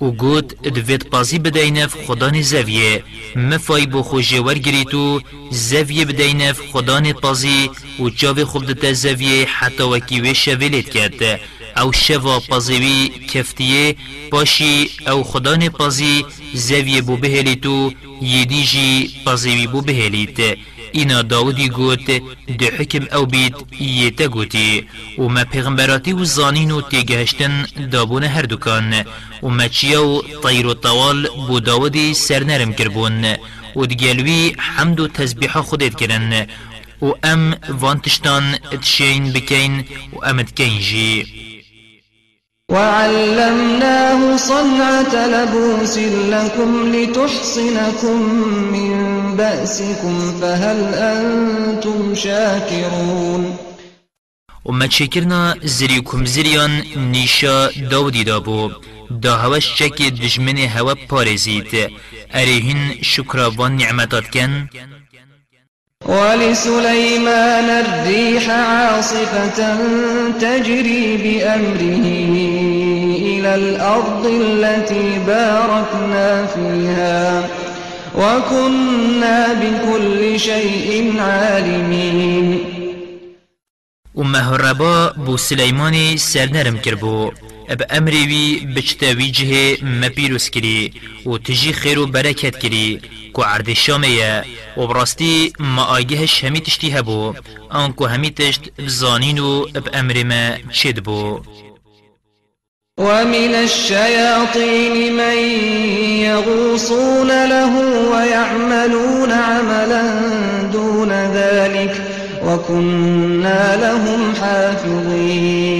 و 0.02 0.06
گوت 0.12 0.68
دوید 0.68 1.10
پازی 1.10 1.40
بدینف 1.40 1.96
خدا 2.06 2.42
زویه 2.42 3.04
مفای 3.36 3.86
بو 3.86 4.04
خوشی 4.04 4.40
ورگریتو 4.40 5.22
زویه 5.52 6.06
بدینف 6.06 6.60
خدا 6.72 7.14
پازی 7.14 7.70
و 8.00 8.10
جاوی 8.10 8.44
خوب 8.44 8.66
دتا 8.66 8.94
زویه 8.94 9.46
حتی 9.46 9.84
وکیوی 9.84 10.36
شویلیت 10.36 10.90
کرد 10.90 11.40
أو 11.78 11.92
شوا 11.92 12.40
پازیوی 12.40 13.10
کفتیه 13.34 13.96
باشی 14.32 14.90
أو 15.08 15.24
خدا 15.24 15.70
پازی 15.70 16.26
زویه 16.54 17.02
بو 17.02 17.18
بهلیتو 17.18 17.92
یدیجی 18.22 19.12
پازیوی 19.26 19.68
بو 19.68 19.82
بهلیت 19.82 20.58
اینا 20.92 21.22
داودی 21.22 21.70
گوت 21.70 22.06
ده 22.60 22.68
حکم 22.78 23.04
او 23.18 23.26
بید 23.26 23.56
یتا 23.80 24.28
گوتی. 24.28 24.88
و 25.18 25.24
ما 25.28 25.44
پیغمبراتی 25.44 26.14
و 26.14 26.24
زانین 26.24 26.72
و 26.72 26.82
تیگهشتن 26.82 27.66
دابون 27.92 28.24
هر 28.24 28.42
دکان 28.42 28.94
و 29.44 29.48
ما 29.48 29.68
چیا 29.68 30.22
طیر 30.44 30.74
طوال 30.74 31.28
بو 31.48 31.60
داودی 31.60 32.14
سر 32.14 32.44
نرم 32.44 32.74
کربون. 32.74 33.26
و 33.76 33.86
دگلوی 33.86 34.56
حمد 34.58 35.00
و 35.00 35.08
تسبیح 35.08 35.52
خودت 35.52 35.96
کرن. 35.96 36.48
و 37.02 37.14
ام 37.24 37.56
وانتشتان 37.70 38.56
تشین 38.82 39.34
بکین 39.34 39.86
و 40.14 40.26
امت 40.26 40.56
کینجی 40.56 41.51
وعلمناه 42.72 44.38
صنعة 44.38 45.14
لبوس 45.28 45.98
لكم 46.34 46.96
لتحصنكم 46.96 48.22
من 48.74 48.92
بأسكم 49.38 50.40
فهل 50.42 50.94
أنتم 50.94 52.16
شاكرون؟ 52.16 53.58
وما 54.66 54.86
تشكرنا 54.86 55.56
زريكم 55.64 56.26
زريان 56.26 56.84
نيشا 56.96 57.72
داودي 57.72 58.24
دابو. 58.24 58.72
دا 59.12 59.36
هواش 59.36 59.84
چك 59.84 60.02
دجمن 60.02 60.70
هوا 60.70 60.94
پارزيت. 61.10 61.92
أريهن 62.36 62.96
شكرا 63.02 63.52
وان 63.58 63.78
نعمتات 63.78 64.24
كن. 64.24 64.68
ولسليمان 66.12 67.70
الريح 67.84 68.50
عاصفة 68.50 69.60
تجري 70.40 71.18
بأمره 71.24 72.06
إلى 73.32 73.56
الأرض 73.56 74.26
التي 74.26 75.20
باركنا 75.28 76.46
فيها 76.46 77.44
وكنا 78.16 79.38
بكل 79.54 80.40
شيء 80.40 81.14
عالمين. 81.20 82.60
وما 84.16 84.40
هربا 84.40 85.12
بو 85.12 85.38
سليماني 85.38 86.18
سرنرم 86.18 86.78
كربو 86.78 87.32
اب 87.74 87.82
امری 87.90 88.26
وی 88.32 88.68
بچتا 88.76 89.14
جه 89.14 89.78
مپیروس 89.84 90.50
کری 90.50 90.94
و 91.26 91.38
تجی 91.38 91.74
خیر 91.74 92.00
و 92.00 92.06
برکت 92.08 92.60
کری 92.60 93.00
کو 93.34 93.42
عرد 93.42 93.74
شامه 93.74 94.44
و 94.78 94.88
براستی 94.88 95.54
ما 95.60 95.84
آگهش 95.84 96.44
همی 96.44 96.62
تشتی 96.62 96.90
هبو 96.90 97.34
آنکو 97.70 98.06
همی 98.06 98.32
تشت 98.32 98.62
بزانین 98.80 99.40
و 99.40 99.66
اب 99.76 99.90
أمر 99.96 100.24
ما 100.24 100.72
چید 100.72 101.04
بو 101.04 101.40
ومن 102.98 103.56
الشياطين 103.56 105.14
من 105.14 105.38
يغوصون 106.28 107.28
له 107.28 107.74
ويعملون 108.12 109.32
عملا 109.32 110.04
دون 110.74 111.12
ذلك 111.12 112.02
وكنا 112.46 113.76
لهم 113.76 114.36
حافظين. 114.36 115.71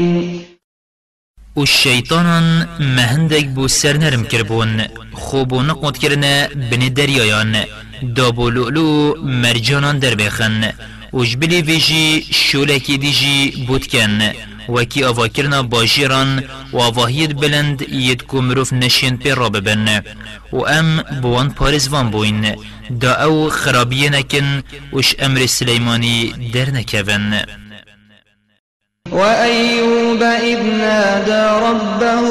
و 1.56 1.60
الشیطانان 1.60 2.68
مهندگ 2.80 3.48
بو 3.56 3.68
سر 3.68 3.98
نرم 3.98 4.24
کربون 4.24 4.82
خوبو 5.14 5.62
نقود 5.62 5.98
کرنه 5.98 6.48
بنی 6.48 6.90
دریایان 6.90 7.56
دابو 8.16 8.50
لولو 8.50 9.16
مرجانان 9.24 10.00
در 10.00 10.16
بخن 10.16 10.74
و 11.14 11.24
جبلی 11.26 11.62
ویجی 11.62 12.26
شولکی 12.32 12.98
دیجی 12.98 13.66
بود 13.68 13.88
کن 13.88 14.20
وکی 14.70 15.04
آوا 15.04 15.28
کرنا 15.28 15.64
باجیران 15.64 16.44
و 16.74 16.78
آواهید 16.80 17.36
بلند 17.36 17.82
ید 17.90 18.24
کو 18.24 18.42
مروف 18.42 18.74
نشین 18.74 19.18
پی 19.18 19.30
را 19.30 19.50
ببن 19.50 20.04
و 20.54 20.58
ام 20.58 21.04
بوان 21.22 21.50
پارزوان 21.50 22.12
بوین 22.12 22.56
دا 23.02 23.14
او 23.24 23.50
خرابیه 23.50 24.10
نکن 24.10 24.64
وش 24.94 25.16
امر 25.20 25.46
سلیمانی 25.46 26.34
در 26.54 26.70
نکون 26.72 27.34
وأيوب 29.12 30.24
إذ 30.24 30.64
نادى 30.64 31.66
ربه 31.66 32.26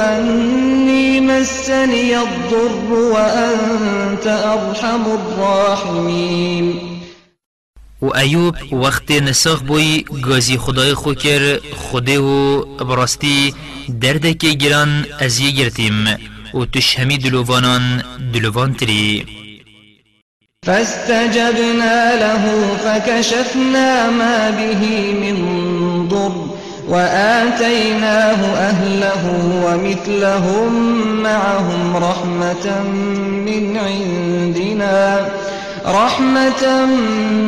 أني 0.00 1.20
مسني 1.20 2.18
الضر 2.18 2.92
وأنت 2.92 4.26
أرحم 4.26 5.04
الراحمين. 5.06 6.94
و 8.02 8.16
ایوب 8.16 8.54
وقت 8.72 9.10
نساخ 9.10 9.62
بوی 9.62 10.04
گازی 10.22 10.58
خدای 10.58 10.94
خو 10.94 11.14
کر 11.14 11.60
خوده 11.76 12.18
و 12.18 12.64
براستی 12.84 13.54
درده 14.00 14.34
که 14.34 14.48
گران 14.48 15.06
از 15.20 15.40
یه 15.40 15.50
گرتیم 15.50 16.06
و 16.54 16.64
توش 16.64 16.98
همی 16.98 17.18
دلوانان 17.18 18.02
دلوان 18.34 18.74
تری 18.74 19.26
فاستجبنا 20.66 22.16
له 22.16 22.44
فكشفنا 22.84 24.10
ما 24.10 24.50
به 24.50 25.12
من 25.22 25.36
ضر 26.08 26.46
وآتيناه 26.88 28.40
أهله 28.70 29.24
ومثلهم 29.64 30.72
معهم 31.22 31.96
رحمة 31.96 32.82
من 33.46 33.76
عندنا 33.76 35.28
رحمة 35.86 36.86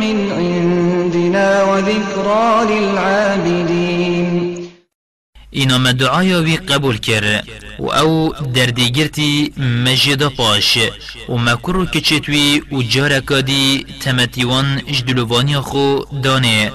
من 0.03 0.33
عندنا 0.33 1.63
وذكرى 1.63 2.65
للعابدين. 2.71 4.57
اینا 5.53 5.79
ما 5.79 5.91
دعایا 5.91 6.39
وی 6.39 6.57
قبول 6.57 6.97
و 6.97 7.66
أو 7.81 8.33
دردی 8.55 8.91
گرتی 8.91 9.53
مجد 9.59 10.23
پاش 10.29 10.79
و 11.29 11.37
مکرو 11.39 11.87
کچتوی 11.87 12.63
و 12.73 12.83
جارکادی 12.83 13.87
تمتیوان 14.01 14.83
جدلوانی 14.93 15.57
خو 15.57 16.01
دانه 16.23 16.73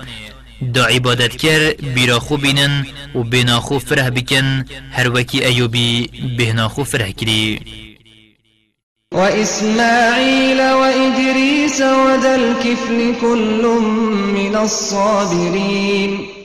دا 0.74 0.86
عبادت 0.86 1.36
کر 1.36 1.74
بیرا 1.96 2.20
خو 2.20 2.38
بینن 2.38 2.86
و 3.16 3.24
بینا 3.24 3.60
خو 3.60 3.80
فرح 3.80 4.10
بکن 4.10 4.66
هر 4.92 5.12
وکی 5.14 5.44
ایوبی 5.44 6.10
بهنا 6.38 6.68
خو 6.68 6.84
فرح 6.84 7.12
کری 7.12 7.60
وإسماعيل 9.14 10.62
وإدريس 10.62 11.82
وذا 11.82 12.36
الكفل 12.36 13.16
كل 13.22 13.64
من 14.34 14.56
الصابرين. 14.56 16.41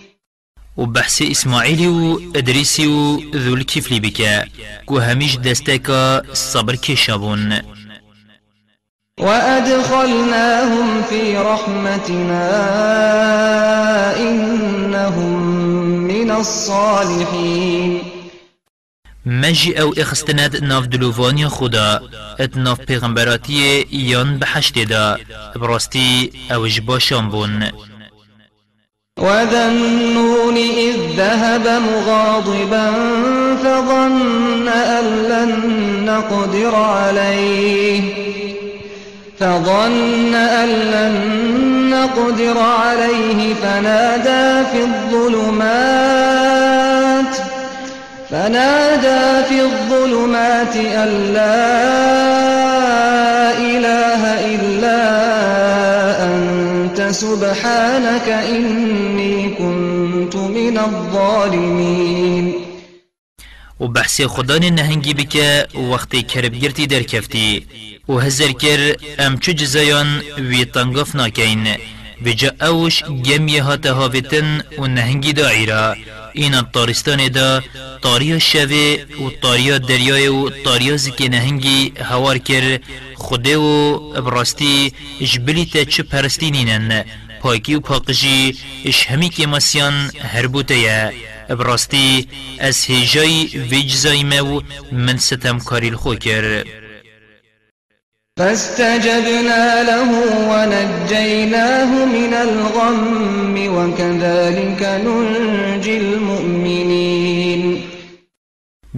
وبحث 0.76 1.22
إسماعيل 1.22 1.88
و 1.88 2.20
إدريسي 2.36 2.86
و 2.86 3.20
ذو 3.34 3.54
الكفل 3.54 4.00
بك. 4.00 4.48
كو 4.86 4.98
هميش 4.98 5.36
دستكا 5.36 6.22
صبر 6.34 6.74
كشابون 6.76 7.60
وأدخلناهم 9.20 11.02
في 11.02 11.36
رحمتنا 11.36 12.46
إنهم 14.16 15.42
من 16.08 16.30
الصالحين. 16.30 18.02
مجی 19.26 19.80
أو 19.80 19.94
اخستند 19.98 20.56
ناف 20.56 20.86
دلووانی 20.86 21.48
خدا. 21.48 22.00
ات 22.40 22.56
ناف 22.56 22.80
پیغمبراتی 22.80 23.86
یان 23.92 24.38
بحشت 24.38 24.78
دا 24.78 25.18
براستی 25.56 26.32
أو 26.50 26.66
جباشان 26.66 27.28
بون. 27.30 27.72
وذا 29.20 29.68
النون 29.68 30.56
إذ 30.56 30.96
ذهب 31.16 31.68
مغاضبا 31.68 32.92
فظن 33.64 34.68
أن 34.68 35.04
لن 35.28 35.52
نقدر 36.04 36.74
عليه 36.74 38.00
فظن 39.40 40.34
أن 40.34 40.68
لن 40.68 41.14
نقدر 41.90 42.58
عليه 42.58 43.54
فنادى 43.54 44.66
في 44.72 44.82
الظلمات 44.82 45.76
فنادى 48.30 49.44
في 49.48 49.60
الظلمات 49.60 50.76
أن 50.76 51.32
لا 51.34 51.86
إله 53.58 54.22
إلا 54.54 55.26
أنت 55.40 55.45
سبحانك 57.20 58.28
إني 58.28 59.48
كنت 59.58 60.36
من 60.36 60.78
الظالمين. 60.78 62.54
و 63.80 63.88
بحث 63.88 64.20
خدا 64.20 64.58
نهنگی 64.58 65.14
بکه 65.14 65.66
وقتی 65.92 66.22
کرب 66.22 66.54
گرتی 66.54 66.86
در 66.86 67.02
کفتی 67.02 67.66
و 68.08 68.12
هزر 68.12 68.52
کر 68.52 68.96
ام 69.18 69.38
چو 69.38 69.52
جزایان 69.52 70.22
وی 70.38 70.64
تنگف 70.64 71.14
ناکین 71.14 71.66
بجا 72.24 72.50
اوش 72.60 73.04
گمی 73.04 73.58
هاته 73.58 73.92
هاویتن 73.92 74.60
و 74.78 74.86
نهنگی 74.86 75.32
داعیرا 75.32 75.96
این 76.32 76.54
الطارستان 76.54 77.28
دا 77.28 77.62
طاریا 78.02 78.38
شوه 78.38 78.96
و 79.24 79.30
طاریا 79.42 79.78
دریای 79.78 80.28
و 80.28 80.50
طاریا 80.50 80.96
زکی 80.96 81.28
نهنگی 81.28 81.92
هوار 82.10 82.38
کر 82.38 82.78
خوده 83.26 83.56
و 83.56 83.98
براستی 84.22 84.92
جبلی 85.20 85.64
تا 85.72 85.84
چه 85.84 86.02
پرستی 86.02 86.50
نینن 86.50 87.04
پاکی 87.42 87.74
و 87.74 87.80
پاقجی 87.80 88.54
اش 88.84 89.06
همی 89.06 89.28
که 89.28 89.46
مسیان 89.46 89.94
هربوته 90.34 90.78
یا 90.78 91.10
براستی 91.48 92.28
از 92.58 92.86
هجای 92.90 93.46
ویجزای 93.70 94.24
مو 94.24 94.60
من 94.92 95.16
ستم 95.16 95.58
کاری 95.58 95.88
الخو 95.88 96.14
کر 96.14 96.64
فاستجبنا 98.38 99.82
له 99.90 100.10
ونجيناه 100.50 101.90
من 102.04 102.34
الغم 102.34 103.54
وكذلك 103.76 104.82
ننجي 105.04 105.96
المؤمنين. 105.96 106.55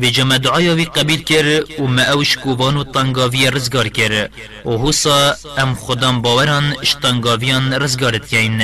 و 0.03 0.11
جمع 0.11 0.38
دعایا 0.38 0.74
وی 0.74 0.84
قبیل 0.84 1.22
کر 1.22 1.64
و 1.80 1.86
ما 1.86 2.03
اوش 2.03 2.36
کوبان 2.36 2.76
و 2.76 2.84
تنگاوی 2.84 3.51
رزگار 3.51 3.88
کر 3.88 4.28
و 4.64 4.70
حسا 4.70 5.36
ام 5.59 5.74
خودم 5.74 6.22
باوران 6.22 6.74
اشتنگاویان 6.82 7.72
رزگارت 7.72 8.28
کین 8.28 8.62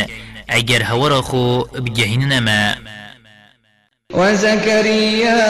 اگر 0.49 0.83
هورا 0.83 1.23
خو 1.23 1.65
بگهین 1.65 2.25
نما 2.33 2.75
وزكريا 4.15 5.45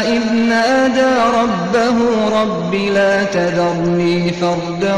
إذ 0.00 0.32
نادى 0.32 1.10
ربه 1.34 1.96
رب 2.40 2.74
لا 2.74 3.24
تذرني 3.24 4.32
فردا 4.32 4.94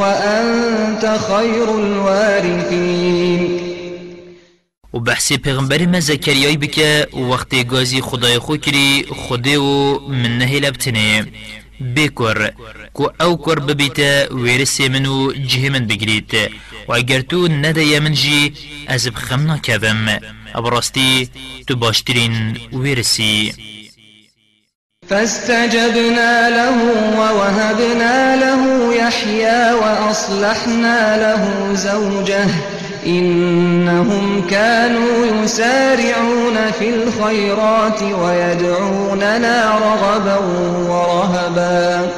وأنت 0.00 1.18
خير 1.28 1.78
الوارثين 1.78 3.59
و 4.94 4.98
بحث 4.98 5.32
پیغمبر 5.32 5.86
ما 5.86 6.00
زکریای 6.00 6.56
بکه 6.56 7.06
وقت 7.30 7.66
گازی 7.66 8.00
خدای 8.00 8.38
خو 8.38 8.56
کری 8.56 9.06
خوده 9.10 9.58
و 9.58 9.98
من 10.08 10.38
نه 10.38 10.60
لبتنه 10.60 11.26
بکر 11.96 12.50
کو 12.94 13.04
أو 13.20 13.36
کر 13.36 13.58
ببیت 13.58 13.98
ویرسی 14.30 14.88
منو 14.88 15.32
جه 15.32 15.70
من 15.70 15.86
بگرید 15.86 16.34
و 16.88 16.92
اگر 16.92 17.20
تو 17.20 17.48
نده 17.48 18.00
من 18.00 18.12
جی 18.12 18.52
از 18.86 19.08
بخم 19.08 19.50
نکوم 19.50 20.08
ابراستی 20.54 21.28
تو 21.66 21.76
باشترین 21.76 22.56
ویرسی. 22.72 23.52
فاستجبنا 25.08 26.48
له 26.48 26.76
ووهبنا 27.18 28.36
له 28.36 28.94
يحيى 28.94 29.72
وأصلحنا 29.72 31.16
له 31.16 31.74
زوجه. 31.74 32.79
إنهم 33.06 34.46
كانوا 34.50 35.44
يسارعون 35.44 36.70
في 36.78 36.90
الخيرات 36.90 38.02
ويدعوننا 38.02 39.78
رغبا 39.78 40.36
ورهبا. 40.90 42.10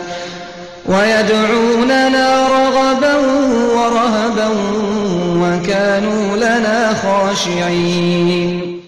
ويدعوننا 0.87 2.49
رغبا 2.49 3.15
ورهبا 3.77 4.49
وكانوا 5.41 6.37
لنا 6.37 6.95
خاشعين. 6.95 8.83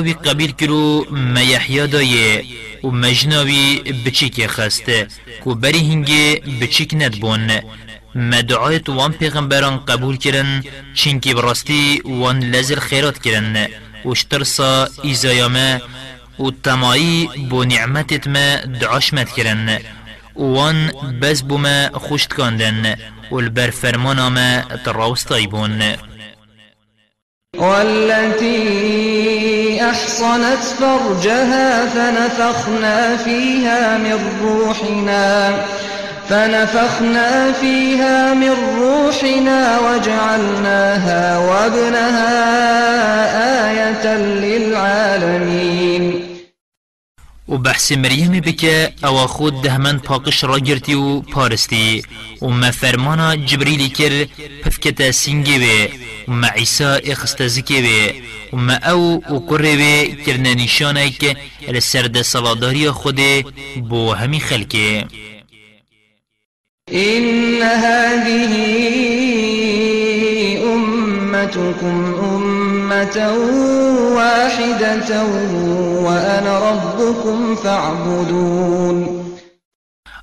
بی 0.00 0.12
قبیل 0.12 0.52
کرو 0.52 1.06
ما 1.10 1.42
یحیا 1.42 1.86
دایه 1.86 2.44
و 2.84 2.90
مجناوی 2.90 3.82
بچیک 4.06 4.46
خسته 4.46 5.06
کو 5.44 5.54
بری 5.54 5.78
بچیک 6.60 6.94
ندبون. 6.94 7.50
ما 8.14 8.40
دعایت 8.40 8.88
وان 8.88 9.12
پیغمبران 9.12 9.76
قبول 9.76 10.16
کرن 10.16 10.64
چینکی 10.94 11.34
براستی 11.34 12.00
وان 12.04 12.40
لزر 12.40 12.80
خیرات 12.80 13.18
کرن. 13.18 13.68
وشترسا 14.04 14.88
ایزایامه 15.02 15.80
و 16.38 16.50
تمایی 16.62 17.28
بو 17.50 17.64
نعمتت 17.64 18.28
ما 18.28 18.56
دعاشمت 18.80 19.28
کرن. 19.32 19.78
وان 20.36 20.92
بز 21.20 21.42
بما 21.42 21.90
خوشت 21.94 22.32
کاندن 22.32 22.94
والبر 23.30 23.70
فرمانا 23.70 24.28
ما 24.28 24.64
تراوستايبون 24.84 25.82
والتي 27.56 28.54
أحصنت 29.90 30.62
فرجها 30.80 31.86
فنفخنا 31.86 33.16
فيها 33.16 33.98
من 33.98 34.18
روحنا. 34.42 35.54
فنفخنا 36.28 37.52
فيها 37.52 38.34
من 38.34 38.54
روحنا 38.78 39.80
وجعلناها 39.80 41.38
وابنها 41.38 42.34
آية 43.70 44.16
للعالمين. 44.16 46.24
و 47.48 47.58
بحث 47.58 47.92
مریم 47.92 48.40
بکه 48.40 48.92
أو 49.04 49.26
خود 49.26 49.62
دهمن 49.62 49.98
پاقش 49.98 50.44
را 50.44 50.58
گرتی 50.58 50.94
و 50.94 51.20
پارستی. 51.20 52.02
و 52.42 52.48
ما 52.48 52.70
فرمانا 52.70 53.36
جبریلی 53.36 53.88
کر 53.88 54.26
پفکتا 54.64 55.12
سینگی 55.12 55.58
وی. 55.58 55.88
و 56.28 56.32
ما 56.32 56.46
عیسا 56.46 56.94
اخستزکی 56.94 57.80
وی. 57.80 58.22
و 58.52 58.56
ما 58.56 58.72
أو 58.72 59.34
و 59.34 59.46
کره 59.46 59.76
وی 59.76 60.16
کرن 60.26 60.42
نشانه 60.42 61.10
که 61.10 61.36
لسرد 61.68 62.22
صلاداری 62.22 62.90
خود 62.90 63.20
بو 63.88 64.12
همی 64.12 64.40
خلکه 64.40 65.04
إن 66.92 67.62
هذه 67.62 68.52
أمتكم 70.74 72.14
أمة 72.14 73.32
واحدة 74.16 75.24
وأنا 76.04 76.70
ربكم 76.70 77.54
فاعبدون. 77.54 79.24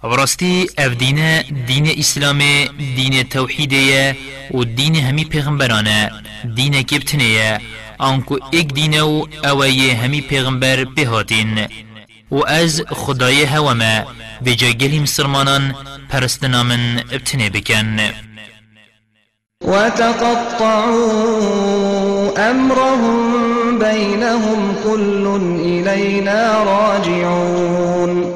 وراستی 0.03 0.67
اف 0.77 0.93
دین 0.93 1.41
دین 1.67 1.99
إسلام 1.99 2.39
دین 2.77 3.23
توحیده 3.23 4.15
و 4.53 4.63
دین 4.63 4.95
همی 4.95 5.25
پیغمبرانه 5.25 6.11
دین 6.55 6.81
کبتنه 6.81 7.61
آنکو 7.97 8.37
ایک 8.51 8.73
دین 8.73 8.99
و 8.99 9.25
اوی 9.43 9.89
همی 9.89 10.21
پیغمبر 10.21 10.85
بهاتین 10.85 11.67
و 12.31 12.45
از 12.47 12.83
خدای 12.89 13.43
هوامه 13.43 14.05
به 14.41 14.55
پرستنا 16.11 16.63
من 16.63 16.99
ابتنه 16.99 17.49
بکن. 17.49 17.99
وتقطعوا 19.63 21.11
أمرهم 22.51 23.79
بينهم 23.79 24.75
كل 24.83 25.27
إلينا 25.59 26.63
راجعون 26.63 28.35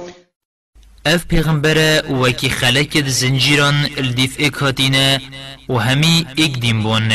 اف 1.05 1.25
پیغمبر 1.27 2.03
وکی 2.09 2.49
خلکت 2.49 3.07
زنجیران 3.07 3.85
الدیف 3.97 4.35
اک 4.39 4.53
هاتینه 4.53 5.21
و 5.69 5.73
همی 5.73 6.25
اک 6.37 6.59
دین 6.59 6.83
بون. 6.83 7.11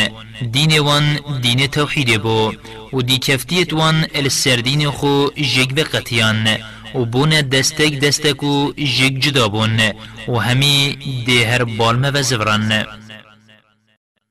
دین 0.52 0.78
وان 0.78 1.18
دین 1.42 1.66
توحید 1.66 2.22
بو. 2.22 2.52
و 2.92 3.02
دی 3.02 3.18
کفتیت 3.18 3.72
وان 3.72 4.06
السردین 4.14 4.90
خو 4.90 5.26
جگ 5.36 5.74
بقتیان. 5.74 6.48
و 6.94 7.04
بون 7.04 7.30
دستک 7.40 8.00
دستک 8.00 8.42
و 8.42 8.72
جگ 8.72 9.18
جدا 9.18 9.48
بون 9.48 9.80
و 10.28 10.38
همی 10.38 10.98
دی 11.26 11.44
هر 11.44 11.64
بالمه 11.64 12.10
و 12.10 12.22
زوران 12.22 12.86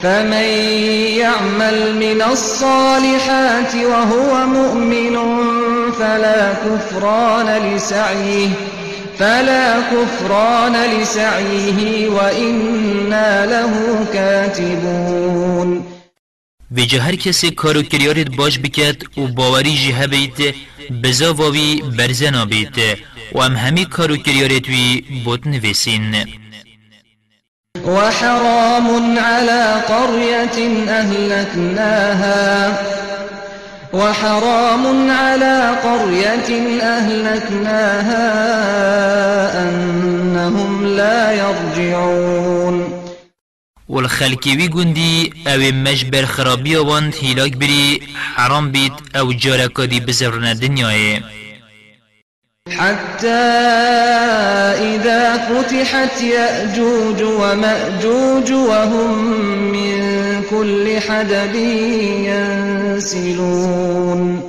فمن 0.01 0.49
يعمل 1.17 1.95
من 1.95 2.21
الصالحات 2.21 3.75
وهو 3.75 4.45
مؤمن 4.45 5.15
فلا 5.91 6.53
كفران 6.53 7.75
لسعيه 7.75 8.49
فلا 9.19 9.81
كفران 9.81 10.75
لسعيه 10.75 12.09
وإنا 12.09 13.45
له 13.45 14.05
كاتبون 14.13 15.83
و 16.77 16.79
هر 17.01 17.15
کسی 17.15 17.51
کارو 17.51 17.81
کریارت 17.81 18.35
باش 18.35 18.59
بکد 18.59 19.17
و 19.17 19.27
باوری 19.27 19.75
جه 19.75 19.95
هبید 19.95 20.55
بزا 20.91 21.33
واوی 21.33 21.81
برزنا 21.97 22.45
بید 22.45 22.77
و 23.31 23.39
ام 23.39 23.55
همی 23.55 23.85
کارو 23.85 24.17
کریارت 24.17 24.67
وی 24.67 25.03
بود 25.25 25.47
نویسین. 25.47 26.15
وحرام 27.85 29.17
على 29.19 29.63
قرية 29.87 30.57
أهلكناها. 30.89 32.71
وحرام 33.93 35.11
على 35.11 35.75
قرية 35.83 36.49
أهلكناها 36.81 38.27
أنهم 39.63 40.85
لا 40.85 41.31
يرجعون. 41.31 42.48
والخلكيوي 43.89 44.67
گوندی 44.67 45.33
أو 45.47 45.59
مجبر 45.71 46.25
خرابی 46.25 46.75
وان 46.75 47.11
هیلاک 47.21 47.57
بری 47.57 48.01
حرام 48.35 48.71
بید 48.71 48.91
أو 49.15 49.33
جارکا 49.33 49.85
دی 49.85 49.99
بزرن 49.99 50.53
دنیای 50.53 51.19
حتى 52.77 53.27
إذا 54.95 55.37
فتحت 55.37 56.21
يأجوج 56.21 57.21
ومأجوج 57.23 58.51
وهم 58.51 59.31
من 59.71 59.99
كل 60.49 60.99
حدب 60.99 61.55
ينسلون. 62.99 64.48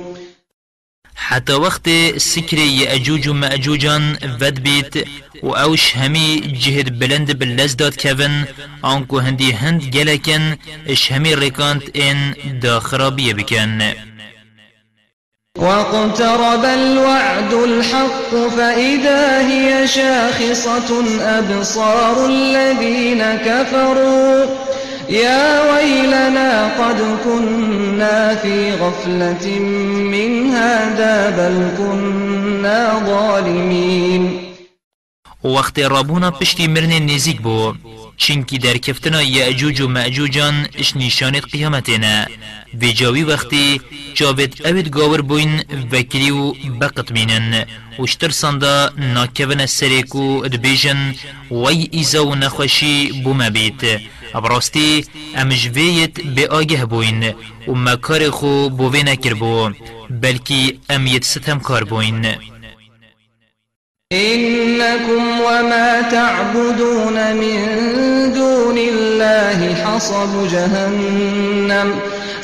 حتى 1.31 1.53
وقت 1.53 1.89
سكر 2.17 2.57
يأجوج 2.57 3.29
و 3.29 3.33
مأجوجان 3.33 4.17
ود 4.41 4.63
بيت 4.63 5.07
و 5.43 5.51
اوش 5.51 5.97
همي 5.97 6.39
جهد 6.39 6.99
بلند 6.99 7.39
باللزداد 7.39 7.95
كفن 7.95 8.45
آنكو 8.85 9.19
هندي 9.19 9.53
هند 9.53 9.81
جلكن 9.89 10.57
إش 10.89 11.13
همي 11.13 11.33
ركانت 11.33 11.97
إن 11.97 12.33
دا 12.61 12.79
خرابية 12.79 13.33
بكن 13.33 13.93
واقترب 15.57 16.65
الوعد 16.65 17.53
الحق 17.53 18.31
فإذا 18.57 19.39
هي 19.39 19.87
شاخصة 19.87 20.89
أبصار 21.21 22.25
الذين 22.25 23.23
كفروا. 23.37 24.45
يا 25.11 25.73
ويلنا 25.73 26.67
قد 26.79 26.99
كنا 27.23 28.35
في 28.35 28.71
غفلة 28.71 29.59
من 30.13 30.49
هذا 30.49 31.29
بل 31.29 31.55
كنا 31.77 33.03
ظالمين. 33.05 34.23
وقت 35.43 35.79
رابونا 35.79 36.31
پشتی 36.31 36.67
مرن 36.67 36.93
نزیک 37.05 37.41
بو. 37.41 37.73
چینکی 38.17 38.57
در 38.57 38.77
کفتنا 38.77 39.21
یعجوج 39.21 39.81
و 39.81 39.87
معجوجان 39.87 40.67
اش 40.75 40.95
نشانت 40.95 41.45
قیامتنا 41.51 42.25
جاوی 42.95 43.23
وقتی 43.23 43.81
جاوید 44.13 44.67
اوید 44.67 44.89
گاور 44.89 45.21
بوین 45.21 45.63
وکری 45.91 46.31
و 46.31 46.53
بقت 46.81 47.13
بینن 47.13 47.65
وشتر 47.99 48.29
ساندا 48.29 48.89
ناکون 48.97 49.65
سریکو 49.65 50.41
ادبیجن 50.45 51.15
وی 51.51 51.89
ایزا 51.91 52.25
و 52.27 52.35
نخوشی 52.35 53.21
بوم 53.23 53.49
بیت. 53.49 54.01
ابراستی 54.33 55.05
امجویت 55.35 56.21
به 56.21 56.47
آگه 56.47 56.85
بوین 56.85 57.33
و 57.67 57.71
مکار 57.71 58.29
خو 58.29 58.69
بوی 58.69 59.03
نکر 59.03 59.33
بو 59.33 59.69
بلکی 60.09 60.79
امیت 60.89 61.23
ستم 61.23 61.59
کار 61.59 61.83
بوین. 61.83 62.25
إنكم 64.13 65.39
وما 65.41 66.01
تعبدون 66.01 67.35
من 67.35 67.57
دون 68.33 68.77
الله 68.77 69.75
حصب 69.75 70.47
جهنم 70.47 71.99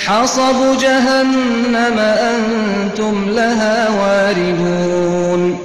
حصب 0.05 0.77
جهنم 0.81 1.99
أنتم 1.99 3.29
لها 3.29 3.89
واردون. 3.99 5.59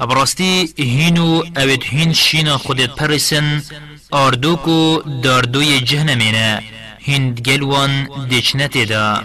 ابراستی 0.00 0.74
هینو 0.78 1.44
اوید 1.56 1.82
هین 1.84 2.12
شینا 2.12 2.58
خودت 2.58 2.90
پرسن 2.96 3.62
آردوکو 4.10 5.02
داردوی 5.22 5.80
جهنمینه 5.80 6.62
هند 7.08 7.40
گلوان 7.40 8.08
دچنت 8.30 8.78
دا. 8.78 9.22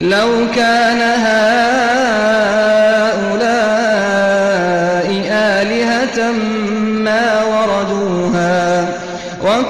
لو 0.00 0.48
كان 0.54 1.00
هؤلاء 1.26 2.14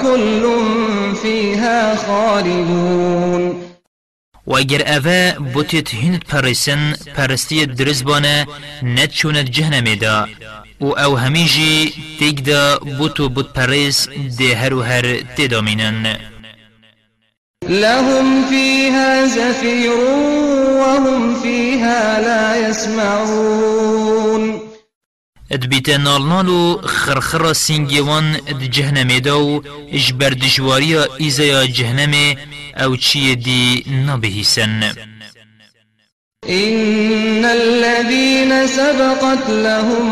وكل 0.05 0.44
فيها 1.22 1.96
خالدون. 1.96 3.64
و 4.46 4.57
اگر 4.57 4.82
اوه 4.86 5.32
بوتت 5.55 5.94
هند 5.94 6.24
پرسن 6.28 6.94
پرستی 7.16 7.66
درزبانه 7.66 8.46
ند 8.82 9.11
چوند 9.11 9.50
جهنمی 9.50 9.96
دا 9.96 10.28
و 10.80 10.86
أو 10.86 11.16
همیجی 11.16 11.92
تیگ 12.18 12.44
دا 12.44 12.78
بوتو 12.78 13.28
بوت 13.28 13.52
پرس 13.52 14.09
ده 14.38 14.57
هر 14.57 14.74
و 14.74 14.82
هر 14.82 15.20
تدامینن 15.36 16.16
لهم 17.68 18.44
فيها 18.50 19.26
زفير 19.26 19.98
وهم 20.78 21.34
فيها 21.34 22.20
لا 22.20 22.68
يسمعون 22.68 24.63
ادبیت 25.55 25.88
نالنالو 25.88 26.80
خرخرا 26.82 27.52
سینگیوان 27.52 28.34
اد 28.34 28.62
جهنم 28.62 29.18
دو 29.18 29.62
اجبر 29.92 30.30
دجواریا 30.30 31.02
ایزایا 31.18 31.66
جهنم 31.66 32.14
أو 32.76 32.96
چی 32.96 33.34
دی 33.34 33.84
نبهیسن 34.07 34.82
إن 36.48 37.44
الذين 37.44 38.66
سبقت 38.66 39.50
لهم 39.50 40.07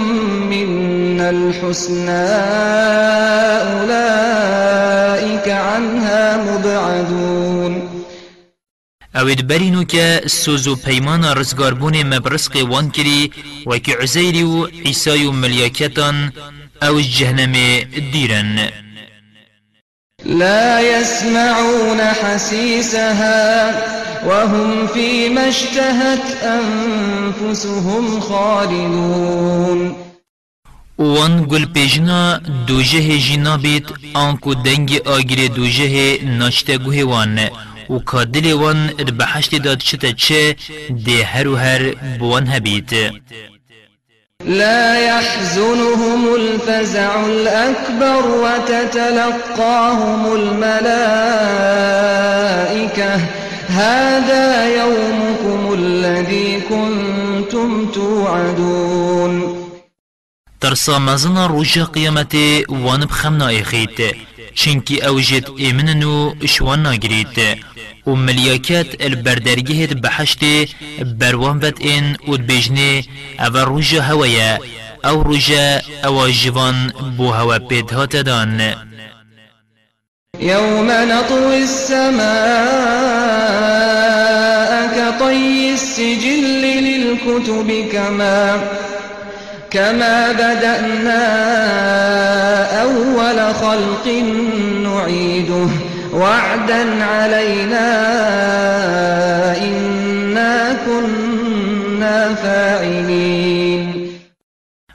منا 0.48 1.30
الحسنى 1.30 2.28
أولئك 3.72 5.48
عنها 5.48 6.36
مبعدون. 6.36 7.91
اوید 9.14 9.46
برینو 9.46 9.84
که 9.84 10.20
سوزو 10.26 10.76
پیمان 10.76 11.24
رزگاربون 11.24 12.02
مبرسق 12.02 12.56
وان 12.70 12.90
کری 12.90 13.32
و 13.66 13.78
که 13.78 13.96
عزیری 14.02 14.42
و 14.42 14.66
عیسای 14.66 15.24
و 15.24 15.32
ملیاکتان 15.32 16.32
أو 16.82 17.00
جهنم 17.00 17.52
دیرن 18.12 18.68
لا 20.24 20.80
يسمعون 20.80 22.00
حسيسها 22.00 23.70
وهم 24.26 24.86
فيما 24.86 25.40
اشتهت 25.40 26.42
أنفسهم 26.42 28.20
خالدون. 28.20 29.96
وان 30.98 31.46
گل 31.46 31.64
پیجنا 31.64 32.40
دوجه 32.66 33.18
جینا 33.18 33.56
بیت 33.56 33.84
آنکو 34.14 34.54
دنگ 34.54 35.00
آگیر 35.06 35.48
دوجه 35.48 36.18
ناشته 36.24 36.78
گوه 36.78 37.02
وان 37.02 37.38
و 37.92 37.98
کادل 37.98 38.52
وان 38.52 38.86
بحشت 39.18 39.54
داد 39.54 39.78
چتا 39.78 40.12
چه 40.12 40.56
ده 41.06 41.24
هر 41.24 41.48
و 41.48 41.56
هر 41.56 41.94
بوان 42.18 42.46
هبیت. 42.48 42.92
لا 44.44 44.98
يحزنهم 45.08 46.34
الفزع 46.34 47.26
الأكبر 47.26 48.26
وتتلقاهم 48.44 50.22
الملائكة. 50.36 50.72
هذا 53.68 54.76
يومكم 54.76 55.72
الذي 55.74 56.60
كنتم 56.60 57.86
توعدون. 57.86 59.62
ترسا 60.60 60.98
مزنا 60.98 61.46
روجا 61.46 61.84
قيامتي 61.84 62.64
وان 62.68 63.04
بخمنا 63.04 63.48
ايخيت 63.48 64.16
چنكي 64.54 65.06
اوجد 65.06 65.44
ايمننو 65.58 66.34
اشوان 66.42 66.82
ناگريت 66.82 67.38
و 68.06 68.10
ملیاکت 68.10 68.86
البردرگه 69.00 69.86
بحشت 69.86 70.44
بروان 71.20 71.58
بد 71.58 71.74
این 71.80 72.16
و 72.28 72.36
بجنه 72.36 73.04
أو 73.40 73.56
روژا 73.56 74.02
هویا 74.02 74.58
أو 75.04 75.22
روژا 75.22 75.80
أو 76.04 76.28
جوان 76.28 76.92
بو 77.16 77.32
هوا 77.32 77.58
پید 77.58 77.92
هات 77.92 78.16
دان 78.16 78.74
يوم 80.40 80.90
نطوي 80.90 81.62
السماء 81.62 82.22
كطي 84.96 85.72
السجل 85.72 86.62
للكتب 86.62 87.88
كما 87.92 88.60
كما 89.70 90.32
بدأنا 90.32 91.22
أول 92.82 93.54
خلق 93.54 94.06
نعيده. 94.82 95.91
وعدا 96.12 97.04
علينا 97.04 97.88
إنا 99.56 100.76
كنا 100.86 102.34
فاعلين 102.34 104.12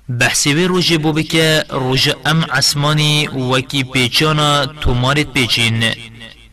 بحثی 0.10 0.66
روژ 0.66 0.94
بو 0.94 1.12
بکه 1.12 1.66
روژ 1.72 2.10
ام 2.26 2.46
عسمانی 2.52 3.28
وکی 3.28 3.84
پیچانا 3.84 4.66
تومارت 4.82 5.34
پیچین. 5.34 5.84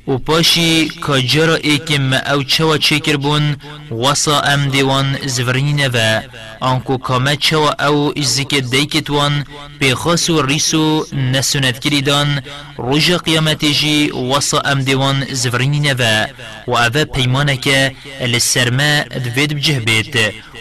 و 0.08 0.18
پاشی 0.18 0.88
کجرا 0.88 1.54
ایکم 1.54 2.12
أو 2.12 2.42
چوا 2.42 2.78
چکر 2.78 3.16
بون 3.16 3.56
وصا 3.90 4.40
ام 4.40 4.68
دیوان 4.68 5.16
زورین 5.26 5.86
و 5.86 6.20
آنکو 6.60 6.96
کامه 6.98 7.36
چوا 7.36 7.70
أو 7.80 8.12
ازیک 8.16 8.54
دیکت 8.54 9.10
وان 9.10 9.44
پیخاس 9.80 10.30
و 10.30 10.42
ریسو 10.42 11.06
نسونت 11.12 11.78
کریدان 11.78 12.42
روژ 12.76 13.10
قیامتی 13.10 13.74
جی 13.74 14.10
وصا 14.10 14.60
ام 14.60 14.82
دیوان 14.82 15.24
زورین 15.32 15.92
و 15.92 16.26
و 16.68 16.76
أو 16.76 17.04
پیمانه 17.04 17.92
لسرما 18.20 19.02
دوید 19.02 19.54
بجه 19.54 19.80
بیت 19.80 20.16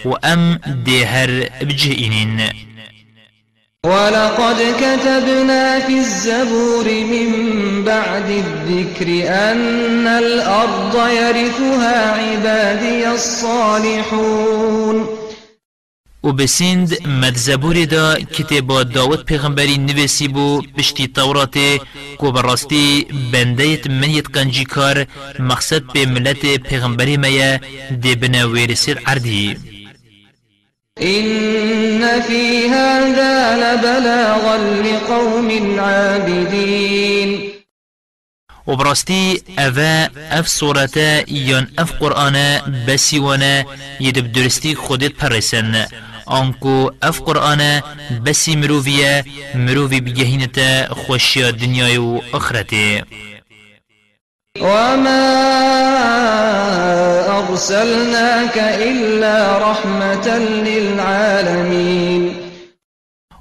و 0.05 0.09
ام 0.23 0.59
دیهر 0.85 1.49
بجه 1.67 1.91
اینین. 1.91 2.41
ولقد 3.85 4.57
كتبنا 4.79 5.79
في 5.79 5.99
الزبور 5.99 6.85
من 6.85 7.29
بعد 7.83 8.29
الذكر 8.29 9.07
أن 9.27 10.07
الأرض 10.07 10.95
يرثها 10.95 12.11
عبادي 12.11 13.11
الصالحون. 13.11 15.07
و 16.23 16.31
بسند 16.31 16.97
مد 17.05 17.35
زبور 17.35 17.83
دا 17.83 18.15
کتاب 18.19 18.83
داود 18.83 19.25
پیغمبری 19.25 19.77
نویسی 19.77 20.27
بو 20.27 20.61
پشتی 20.77 21.07
تورات 21.07 21.57
کو 22.17 22.31
براستی 22.31 23.05
بندیت 23.33 23.87
منیت 23.87 24.27
قنجی 24.33 24.63
کار 24.63 25.05
مقصد 25.39 25.83
به 25.93 26.05
ملت 26.05 26.45
پیغمبری 26.69 27.17
میا 27.17 27.59
دی 28.03 28.15
بنا 28.15 28.47
ویرسیر 28.47 28.99
عردی 29.05 29.72
إن 31.01 32.21
في 32.21 32.69
هذا 32.69 33.57
لبلاغا 33.57 34.57
لقوم 34.57 35.79
عابدين. 35.79 37.49
وبرستي 38.67 39.43
أفا 39.59 40.05
أف 40.39 40.47
صورتا 40.47 41.29
يان 41.31 41.67
أف 41.79 41.91
قرآن 41.91 42.61
بسي 42.87 43.19
وأنا 43.19 43.65
يدب 43.99 44.31
درستي 44.31 44.75
خودت 44.75 45.13
پرسن. 45.19 45.87
آنکو 46.27 46.91
أف 47.03 47.21
قرآن 47.21 47.81
بسی 48.25 48.55
مروفیه 48.55 49.25
مروفی 49.55 50.01
بگهینتا 50.01 50.93
خوشی 50.93 51.51
دنیای 51.51 51.97
و 51.97 52.21
آخرته. 52.33 53.05
وما 54.61 55.25
أرسلناك 57.39 58.57
إلا 58.57 59.57
رحمة 59.57 60.37
للعالمين 60.37 62.35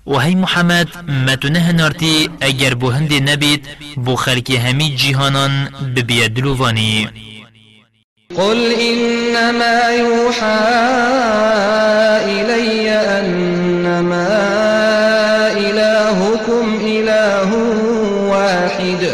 وهي 0.07 0.35
محمد 0.35 0.89
ما 1.09 1.35
تنه 1.35 1.71
نارتي 1.71 2.31
اگر 2.43 2.75
بو 2.75 2.91
هند 2.91 3.13
نبيت 3.13 3.63
بو 3.97 4.17
خلق 4.17 4.51
همي 4.51 4.89
جيهانان 4.89 5.69
ببيدلواني 5.83 7.09
قل 8.37 8.73
إنما 8.73 9.91
يوحى 9.91 10.61
إلي 12.25 12.91
أنما 12.91 14.29
إلهكم 15.57 16.81
إله 16.85 17.55
واحد 18.33 19.13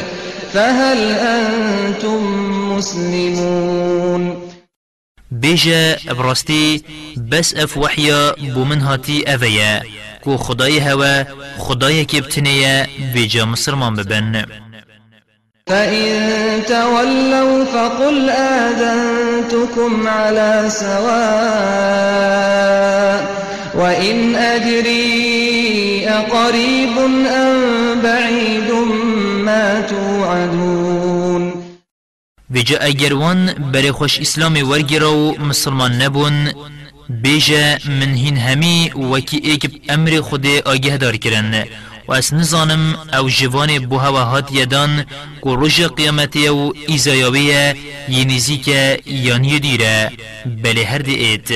فهل 0.54 0.98
أنتم 1.98 2.76
مسلمون. 2.76 4.48
بيجا 5.30 5.96
براستي 6.10 6.82
بس 7.16 7.54
أف 7.54 7.78
وحيا 7.78 8.32
بو 8.54 8.64
من 8.64 8.80
هاتي 8.80 9.34
أفيا. 9.34 9.82
كو 10.24 10.36
خداي 10.36 10.92
هوا 10.92 11.24
خداي 11.58 12.04
كبتنيا 12.04 12.86
بيجا 13.14 13.44
مسلمان 13.44 13.94
ببن. 13.94 14.44
فإن 15.66 16.62
تولوا 16.68 17.64
فقل 17.64 18.30
آذنتكم 18.30 20.08
على 20.08 20.64
سواء. 20.68 21.18
وإن 23.74 24.34
أدري 24.34 26.08
أقريب 26.08 26.98
أم 26.98 28.00
بعيد 28.02 28.70
ما 29.44 29.80
توعدون. 29.80 30.87
بيجا 32.50 32.78
اگروان 32.80 33.54
بري 33.72 33.92
خوش 33.92 34.20
اسلام 34.20 34.68
ورگرو 34.68 35.34
مسلمان 35.38 35.98
نبون. 35.98 36.52
بيجا 37.08 37.78
من 37.84 38.14
هين 38.14 38.38
همي 38.38 38.90
وكي 38.94 39.42
ايكب 39.44 39.70
أمر 39.90 40.22
خود 40.22 40.46
آگه 40.46 40.96
دار 40.96 41.16
کرن. 41.16 41.64
و 42.08 42.12
از 42.12 42.34
نزانم 42.34 42.96
أو 43.14 43.28
جوان 43.28 43.78
بو 43.78 43.98
هوا 43.98 44.22
هات 44.22 44.52
یدان 44.52 45.04
کو 45.40 45.56
روژ 45.56 45.80
قیامتی 45.80 46.48
و 46.48 46.72
ایزایاویه 46.88 47.74
ینیزی 48.08 48.56
که 48.56 49.00
یانی 49.06 49.58
دیره 49.58 50.10
بله 50.46 50.84
هر 50.84 50.98
دی 50.98 51.14
ایت. 51.14 51.50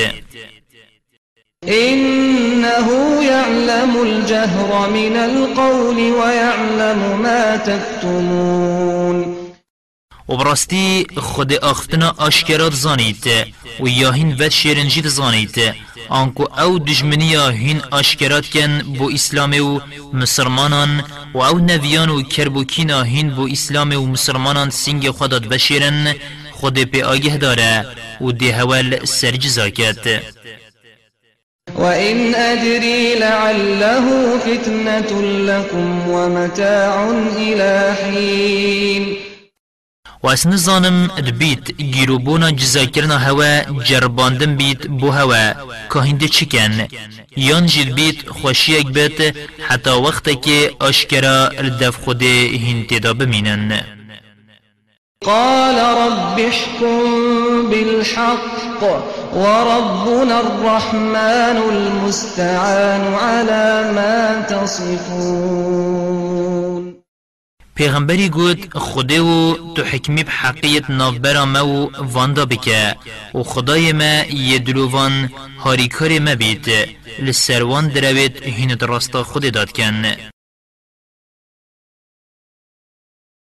إنه 1.67 2.87
يعلم 3.23 4.01
الجهر 4.01 4.89
من 4.89 5.17
القول 5.17 5.95
ويعلم 5.95 7.21
ما 7.23 7.57
تكتمون 7.57 9.32
و 10.29 10.37
براستی 10.37 11.07
خود 11.17 11.53
آختنا 11.53 12.15
آشکرات 12.17 12.73
زانید 12.73 13.27
و 13.79 13.87
یاهین 13.87 14.35
ود 14.39 14.49
شیرنجید 14.49 15.07
آنکو 16.09 16.43
أو 16.43 16.79
دجمنیا 16.79 17.49
هین 17.49 17.81
آشکرات 17.91 18.45
کن 18.49 18.81
بو 18.97 19.09
اسلام 19.09 19.53
و 19.65 19.79
مسلمانان 20.13 21.03
و 21.33 21.37
أو 21.37 21.57
نویان 21.59 22.09
و 22.09 22.23
کربوکینا 22.23 23.03
هین 23.03 23.29
بو 23.29 23.47
اسلام 23.51 23.91
و 23.91 24.05
مسلمانان 24.05 24.69
سنگ 24.69 25.09
خودت 25.09 25.41
بشیرن 25.41 26.15
خود 26.51 26.79
پی 26.79 27.01
آگه 27.01 27.37
داره 27.37 27.85
و 28.21 28.31
دی 28.31 28.51
هول 28.51 29.05
سرجزا 29.05 29.69
کد 29.69 30.23
وإن 31.75 32.35
أدري 32.35 33.15
لعله 33.15 34.37
فتنة 34.37 35.21
لكم 35.21 36.09
ومتاع 36.09 37.11
إلى 37.37 37.95
حين 38.03 39.32
و 40.23 40.27
اس 40.27 40.45
نزانم 40.47 41.07
دبیت 41.07 41.71
گیروبونا 41.71 42.51
جزاکرنا 42.51 43.17
هوا 43.17 43.61
جرباندن 43.83 44.55
بیت 44.55 44.87
بو 44.87 45.11
هوا. 45.11 45.53
که 45.93 45.99
هنده 45.99 46.27
چکن 46.27 46.87
یان 47.37 47.65
جید 47.65 47.95
بیت 47.95 48.29
خوشیک 48.29 48.87
بیت 48.87 49.35
حتی 49.69 49.89
وقت 49.89 50.41
که 50.41 50.71
آشکرا 50.79 51.47
الدف 51.47 51.95
خود 52.03 52.23
هنده 52.23 52.99
دا 52.99 53.13
بمینن. 53.13 53.81
قال 55.25 55.75
رب 55.75 56.39
احكم 56.39 57.69
بالحق 57.69 58.81
وربنا 59.33 60.39
الرحمن 60.39 61.57
المستعان 61.71 63.13
على 63.13 63.91
ما 63.95 64.41
تصفون. 64.49 66.22
پیغمبری 67.75 68.29
گود 68.29 68.77
خوده 68.77 69.21
و 69.21 69.55
تو 69.75 69.83
حکمی 69.83 70.23
بحقیت 70.23 70.89
نافبرا 70.89 71.45
ما 71.45 71.67
و 71.67 71.91
واندا 71.97 72.45
بکه. 72.45 72.95
و 73.35 73.43
خدای 73.43 73.93
ما 73.93 74.23
یدلووان 74.33 75.29
هاریکار 75.59 76.19
ما 76.19 76.35
بید 76.35 76.65
لسروان 77.19 77.87
دروید 77.87 78.43
هین 78.43 78.75
دراستا 78.75 79.23
خود 79.23 79.51
داد 79.53 79.71
کن. 79.71 80.32